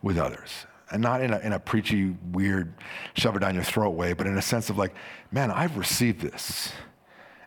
with 0.07 0.19
others. 0.19 0.67
And 0.91 1.03
not 1.03 1.21
in 1.21 1.33
a, 1.33 1.39
in 1.41 1.53
a 1.53 1.59
preachy, 1.59 2.15
weird, 2.31 2.73
shove 3.15 3.35
it 3.35 3.41
down 3.41 3.57
your 3.57 3.65
throat 3.65 3.91
way, 3.91 4.13
but 4.13 4.29
in 4.29 4.39
a 4.39 4.43
sense 4.43 4.71
of 4.71 4.79
like, 4.79 4.95
man, 5.33 5.51
I've 5.51 5.77
received 5.77 6.21
this 6.21 6.73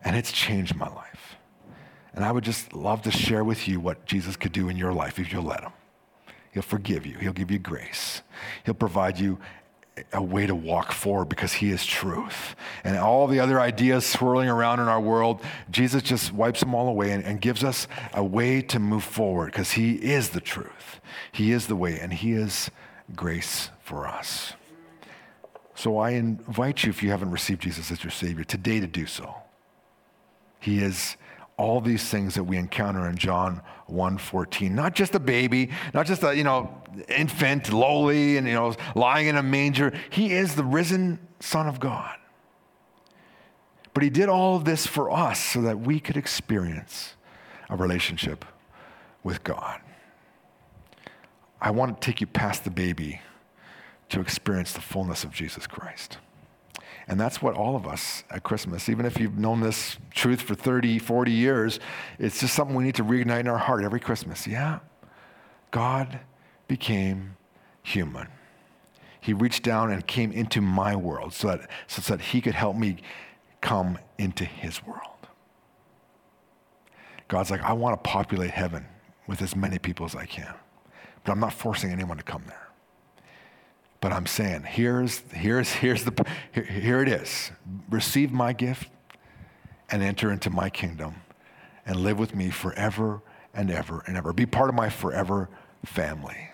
and 0.03 0.15
it's 0.15 0.31
changed 0.31 0.75
my 0.75 0.89
life. 0.89 1.37
And 2.13 2.25
I 2.25 2.33
would 2.33 2.43
just 2.43 2.73
love 2.73 3.01
to 3.03 3.11
share 3.11 3.45
with 3.45 3.65
you 3.67 3.79
what 3.79 4.05
Jesus 4.05 4.35
could 4.35 4.51
do 4.51 4.67
in 4.67 4.75
your 4.75 4.91
life 4.91 5.19
if 5.19 5.31
you'll 5.31 5.43
let 5.43 5.61
him. 5.61 5.71
He'll 6.51 6.63
forgive 6.63 7.05
you, 7.05 7.17
he'll 7.17 7.31
give 7.31 7.49
you 7.49 7.59
grace, 7.59 8.23
he'll 8.65 8.73
provide 8.73 9.17
you 9.17 9.39
a 10.13 10.21
way 10.21 10.45
to 10.45 10.55
walk 10.55 10.91
forward 10.91 11.25
because 11.29 11.53
he 11.53 11.71
is 11.71 11.85
truth. 11.85 12.55
And 12.83 12.97
all 12.97 13.27
the 13.27 13.39
other 13.39 13.59
ideas 13.59 14.05
swirling 14.05 14.49
around 14.49 14.79
in 14.79 14.87
our 14.87 14.99
world, 14.99 15.41
Jesus 15.69 16.03
just 16.03 16.33
wipes 16.33 16.61
them 16.61 16.73
all 16.73 16.87
away 16.87 17.11
and, 17.11 17.23
and 17.23 17.41
gives 17.41 17.63
us 17.63 17.87
a 18.13 18.23
way 18.23 18.61
to 18.63 18.79
move 18.79 19.03
forward 19.03 19.47
because 19.47 19.71
he 19.71 19.93
is 19.93 20.29
the 20.29 20.41
truth. 20.41 20.99
He 21.31 21.51
is 21.51 21.67
the 21.67 21.75
way, 21.75 21.99
and 21.99 22.13
he 22.13 22.33
is 22.33 22.71
grace 23.15 23.69
for 23.81 24.07
us. 24.07 24.53
So 25.75 25.97
I 25.97 26.11
invite 26.11 26.83
you, 26.83 26.89
if 26.89 27.01
you 27.01 27.09
haven't 27.09 27.31
received 27.31 27.61
Jesus 27.61 27.89
as 27.91 28.03
your 28.03 28.11
Savior, 28.11 28.43
today 28.43 28.79
to 28.79 28.87
do 28.87 29.05
so. 29.05 29.33
He 30.59 30.83
is 30.83 31.15
all 31.59 31.81
these 31.81 32.05
things 32.05 32.35
that 32.35 32.45
we 32.45 32.55
encounter 32.55 33.07
in 33.09 33.17
John 33.17 33.61
1:14. 33.87 34.73
Not 34.73 34.95
just 34.95 35.13
a 35.13 35.19
baby, 35.19 35.69
not 35.93 36.05
just 36.05 36.23
a, 36.23 36.35
you 36.35 36.45
know, 36.45 36.81
infant, 37.09 37.73
lowly 37.73 38.37
and 38.37 38.47
you 38.47 38.53
know, 38.53 38.73
lying 38.95 39.27
in 39.27 39.35
a 39.35 39.43
manger. 39.43 39.93
He 40.09 40.31
is 40.31 40.55
the 40.55 40.63
risen 40.63 41.19
son 41.41 41.67
of 41.67 41.79
God. 41.79 42.15
But 43.93 44.03
he 44.03 44.09
did 44.09 44.29
all 44.29 44.55
of 44.55 44.63
this 44.63 44.87
for 44.87 45.11
us 45.11 45.39
so 45.39 45.61
that 45.63 45.79
we 45.81 45.99
could 45.99 46.15
experience 46.15 47.15
a 47.69 47.75
relationship 47.75 48.45
with 49.21 49.43
God. 49.43 49.81
I 51.59 51.71
want 51.71 51.99
to 51.99 52.05
take 52.05 52.21
you 52.21 52.27
past 52.27 52.63
the 52.63 52.71
baby 52.71 53.19
to 54.07 54.21
experience 54.21 54.71
the 54.71 54.81
fullness 54.81 55.25
of 55.25 55.31
Jesus 55.33 55.67
Christ. 55.67 56.19
And 57.09 57.19
that's 57.19 57.41
what 57.41 57.55
all 57.55 57.75
of 57.75 57.87
us 57.87 58.23
at 58.29 58.43
Christmas, 58.43 58.87
even 58.87 59.03
if 59.03 59.19
you've 59.19 59.37
known 59.37 59.61
this 59.61 59.97
truth 60.11 60.41
for 60.41 60.53
30, 60.53 60.99
40 60.99 61.31
years, 61.31 61.79
it's 62.19 62.39
just 62.39 62.53
something 62.53 62.75
we 62.75 62.83
need 62.83 62.95
to 62.95 63.03
reignite 63.03 63.39
in 63.39 63.47
our 63.47 63.57
heart 63.57 63.83
every 63.83 63.99
Christmas. 63.99 64.45
Yeah, 64.45 64.79
God 65.71 66.19
became 66.67 67.35
human. 67.81 68.27
He 69.19 69.33
reached 69.33 69.63
down 69.63 69.91
and 69.91 70.05
came 70.05 70.31
into 70.31 70.61
my 70.61 70.95
world 70.95 71.33
so 71.33 71.47
that, 71.47 71.69
so 71.87 72.15
that 72.15 72.21
he 72.25 72.41
could 72.41 72.53
help 72.53 72.77
me 72.77 72.97
come 73.59 73.97
into 74.19 74.45
his 74.45 74.85
world. 74.85 75.01
God's 77.27 77.49
like, 77.49 77.63
I 77.63 77.73
want 77.73 78.01
to 78.01 78.07
populate 78.07 78.51
heaven 78.51 78.85
with 79.27 79.41
as 79.41 79.55
many 79.55 79.79
people 79.79 80.05
as 80.05 80.15
I 80.15 80.27
can, 80.27 80.53
but 81.23 81.31
I'm 81.31 81.39
not 81.39 81.53
forcing 81.53 81.91
anyone 81.91 82.17
to 82.17 82.23
come 82.23 82.43
there. 82.47 82.68
But 84.01 84.13
I'm 84.13 84.25
saying, 84.25 84.63
here's, 84.63 85.19
here's, 85.31 85.71
here's 85.71 86.05
the, 86.05 86.25
here, 86.53 86.63
here 86.63 87.01
it 87.01 87.09
is. 87.09 87.51
Receive 87.89 88.31
my 88.31 88.53
gift 88.53 88.89
and 89.89 90.01
enter 90.01 90.31
into 90.31 90.49
my 90.49 90.69
kingdom 90.69 91.15
and 91.85 91.97
live 91.97 92.17
with 92.17 92.33
me 92.35 92.49
forever 92.49 93.21
and 93.53 93.69
ever 93.69 94.03
and 94.07 94.15
ever. 94.15 94.31
Be 94.31 94.45
part 94.45 94.69
of 94.69 94.75
my 94.75 94.89
forever 94.89 95.49
family. 95.85 96.49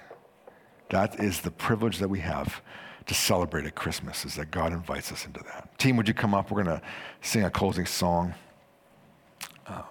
That 0.90 1.20
is 1.20 1.42
the 1.42 1.52
privilege 1.52 2.00
that 2.00 2.10
we 2.10 2.20
have 2.20 2.62
to 3.06 3.14
celebrate 3.14 3.66
at 3.66 3.76
Christmas, 3.76 4.26
is 4.26 4.36
that 4.36 4.50
God 4.50 4.74
invites 4.74 5.12
us 5.12 5.26
into 5.26 5.42
that. 5.44 5.78
Team, 5.78 5.98
would 5.98 6.08
you 6.08 6.14
come 6.14 6.34
up? 6.34 6.50
We're 6.50 6.64
going 6.64 6.80
to 6.80 6.86
sing 7.22 7.44
a 7.44 7.52
closing 7.52 7.86
song. 7.86 8.34
Um, 9.68 9.84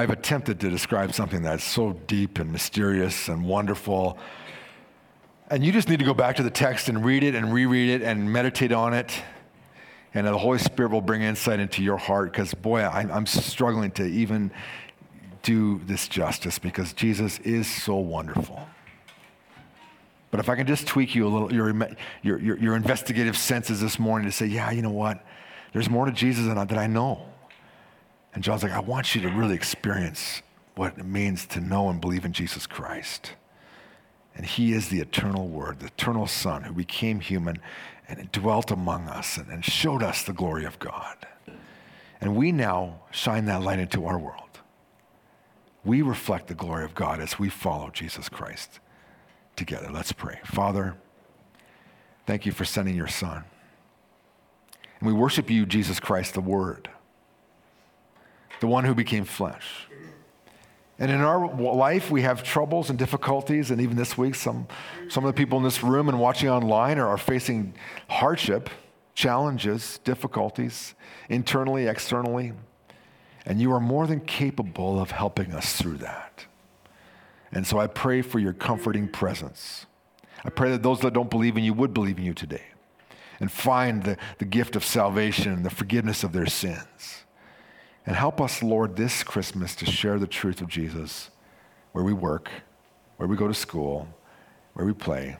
I've 0.00 0.08
attempted 0.08 0.60
to 0.60 0.70
describe 0.70 1.12
something 1.12 1.42
that's 1.42 1.62
so 1.62 1.92
deep 1.92 2.38
and 2.38 2.50
mysterious 2.50 3.28
and 3.28 3.44
wonderful. 3.44 4.16
And 5.50 5.62
you 5.62 5.72
just 5.72 5.90
need 5.90 5.98
to 5.98 6.06
go 6.06 6.14
back 6.14 6.36
to 6.36 6.42
the 6.42 6.50
text 6.50 6.88
and 6.88 7.04
read 7.04 7.22
it 7.22 7.34
and 7.34 7.52
reread 7.52 7.90
it 7.90 8.02
and 8.02 8.32
meditate 8.32 8.72
on 8.72 8.94
it. 8.94 9.12
And 10.14 10.26
the 10.26 10.38
Holy 10.38 10.56
Spirit 10.56 10.90
will 10.90 11.02
bring 11.02 11.20
insight 11.20 11.60
into 11.60 11.82
your 11.82 11.98
heart 11.98 12.32
because, 12.32 12.54
boy, 12.54 12.80
I'm 12.82 13.26
struggling 13.26 13.90
to 13.90 14.06
even 14.06 14.52
do 15.42 15.82
this 15.84 16.08
justice 16.08 16.58
because 16.58 16.94
Jesus 16.94 17.38
is 17.40 17.70
so 17.70 17.96
wonderful. 17.96 18.66
But 20.30 20.40
if 20.40 20.48
I 20.48 20.56
can 20.56 20.66
just 20.66 20.86
tweak 20.86 21.14
you 21.14 21.26
a 21.26 21.28
little, 21.28 21.52
your, 21.52 21.68
your, 22.22 22.38
your, 22.38 22.56
your 22.56 22.74
investigative 22.74 23.36
senses 23.36 23.82
this 23.82 23.98
morning 23.98 24.30
to 24.30 24.32
say, 24.32 24.46
yeah, 24.46 24.70
you 24.70 24.80
know 24.80 24.88
what? 24.88 25.22
There's 25.74 25.90
more 25.90 26.06
to 26.06 26.12
Jesus 26.12 26.46
than 26.46 26.56
I, 26.56 26.64
that 26.64 26.78
I 26.78 26.86
know. 26.86 27.26
And 28.34 28.44
John's 28.44 28.62
like, 28.62 28.72
I 28.72 28.80
want 28.80 29.14
you 29.14 29.20
to 29.22 29.28
really 29.28 29.54
experience 29.54 30.42
what 30.76 30.98
it 30.98 31.04
means 31.04 31.46
to 31.46 31.60
know 31.60 31.88
and 31.88 32.00
believe 32.00 32.24
in 32.24 32.32
Jesus 32.32 32.66
Christ. 32.66 33.32
And 34.34 34.46
he 34.46 34.72
is 34.72 34.88
the 34.88 35.00
eternal 35.00 35.48
word, 35.48 35.80
the 35.80 35.86
eternal 35.86 36.26
son 36.26 36.62
who 36.62 36.72
became 36.72 37.20
human 37.20 37.58
and 38.08 38.30
dwelt 38.32 38.70
among 38.70 39.08
us 39.08 39.36
and, 39.36 39.48
and 39.48 39.64
showed 39.64 40.02
us 40.02 40.22
the 40.22 40.32
glory 40.32 40.64
of 40.64 40.78
God. 40.78 41.26
And 42.20 42.36
we 42.36 42.52
now 42.52 43.00
shine 43.10 43.46
that 43.46 43.62
light 43.62 43.78
into 43.78 44.06
our 44.06 44.18
world. 44.18 44.60
We 45.84 46.02
reflect 46.02 46.48
the 46.48 46.54
glory 46.54 46.84
of 46.84 46.94
God 46.94 47.20
as 47.20 47.38
we 47.38 47.48
follow 47.48 47.90
Jesus 47.90 48.28
Christ 48.28 48.78
together. 49.56 49.90
Let's 49.90 50.12
pray. 50.12 50.38
Father, 50.44 50.96
thank 52.26 52.46
you 52.46 52.52
for 52.52 52.64
sending 52.64 52.94
your 52.94 53.08
son. 53.08 53.44
And 55.00 55.06
we 55.06 55.12
worship 55.14 55.50
you, 55.50 55.64
Jesus 55.64 55.98
Christ, 55.98 56.34
the 56.34 56.40
Word 56.40 56.90
the 58.60 58.66
one 58.66 58.84
who 58.84 58.94
became 58.94 59.24
flesh. 59.24 59.86
And 60.98 61.10
in 61.10 61.20
our 61.22 61.52
life, 61.56 62.10
we 62.10 62.22
have 62.22 62.42
troubles 62.42 62.90
and 62.90 62.98
difficulties. 62.98 63.70
And 63.70 63.80
even 63.80 63.96
this 63.96 64.18
week, 64.18 64.34
some, 64.34 64.68
some 65.08 65.24
of 65.24 65.34
the 65.34 65.36
people 65.36 65.56
in 65.56 65.64
this 65.64 65.82
room 65.82 66.10
and 66.10 66.20
watching 66.20 66.50
online 66.50 66.98
are, 66.98 67.08
are 67.08 67.18
facing 67.18 67.72
hardship, 68.08 68.68
challenges, 69.14 69.98
difficulties, 70.04 70.94
internally, 71.30 71.86
externally. 71.86 72.52
And 73.46 73.58
you 73.60 73.72
are 73.72 73.80
more 73.80 74.06
than 74.06 74.20
capable 74.20 75.00
of 75.00 75.10
helping 75.10 75.52
us 75.52 75.72
through 75.72 75.96
that. 75.98 76.44
And 77.50 77.66
so 77.66 77.78
I 77.78 77.86
pray 77.86 78.20
for 78.20 78.38
your 78.38 78.52
comforting 78.52 79.08
presence. 79.08 79.86
I 80.44 80.50
pray 80.50 80.70
that 80.70 80.82
those 80.82 81.00
that 81.00 81.14
don't 81.14 81.30
believe 81.30 81.56
in 81.56 81.64
you 81.64 81.72
would 81.72 81.94
believe 81.94 82.18
in 82.18 82.24
you 82.24 82.34
today 82.34 82.62
and 83.40 83.50
find 83.50 84.02
the, 84.02 84.18
the 84.36 84.44
gift 84.44 84.76
of 84.76 84.84
salvation 84.84 85.50
and 85.50 85.64
the 85.64 85.70
forgiveness 85.70 86.22
of 86.22 86.32
their 86.32 86.46
sins. 86.46 87.19
And 88.10 88.16
help 88.16 88.40
us, 88.40 88.60
Lord, 88.60 88.96
this 88.96 89.22
Christmas 89.22 89.76
to 89.76 89.86
share 89.86 90.18
the 90.18 90.26
truth 90.26 90.60
of 90.60 90.66
Jesus 90.66 91.30
where 91.92 92.02
we 92.02 92.12
work, 92.12 92.50
where 93.18 93.28
we 93.28 93.36
go 93.36 93.46
to 93.46 93.54
school, 93.54 94.08
where 94.74 94.84
we 94.84 94.92
play, 94.92 95.36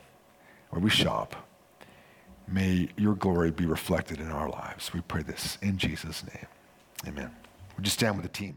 where 0.68 0.80
we 0.80 0.88
shop. 0.88 1.34
May 2.46 2.88
your 2.96 3.16
glory 3.16 3.50
be 3.50 3.66
reflected 3.66 4.20
in 4.20 4.28
our 4.28 4.48
lives. 4.48 4.94
We 4.94 5.00
pray 5.00 5.22
this 5.22 5.58
in 5.60 5.78
Jesus' 5.78 6.22
name. 6.22 6.46
Amen. 7.08 7.32
Would 7.76 7.86
you 7.86 7.90
stand 7.90 8.14
with 8.14 8.22
the 8.22 8.28
team? 8.28 8.54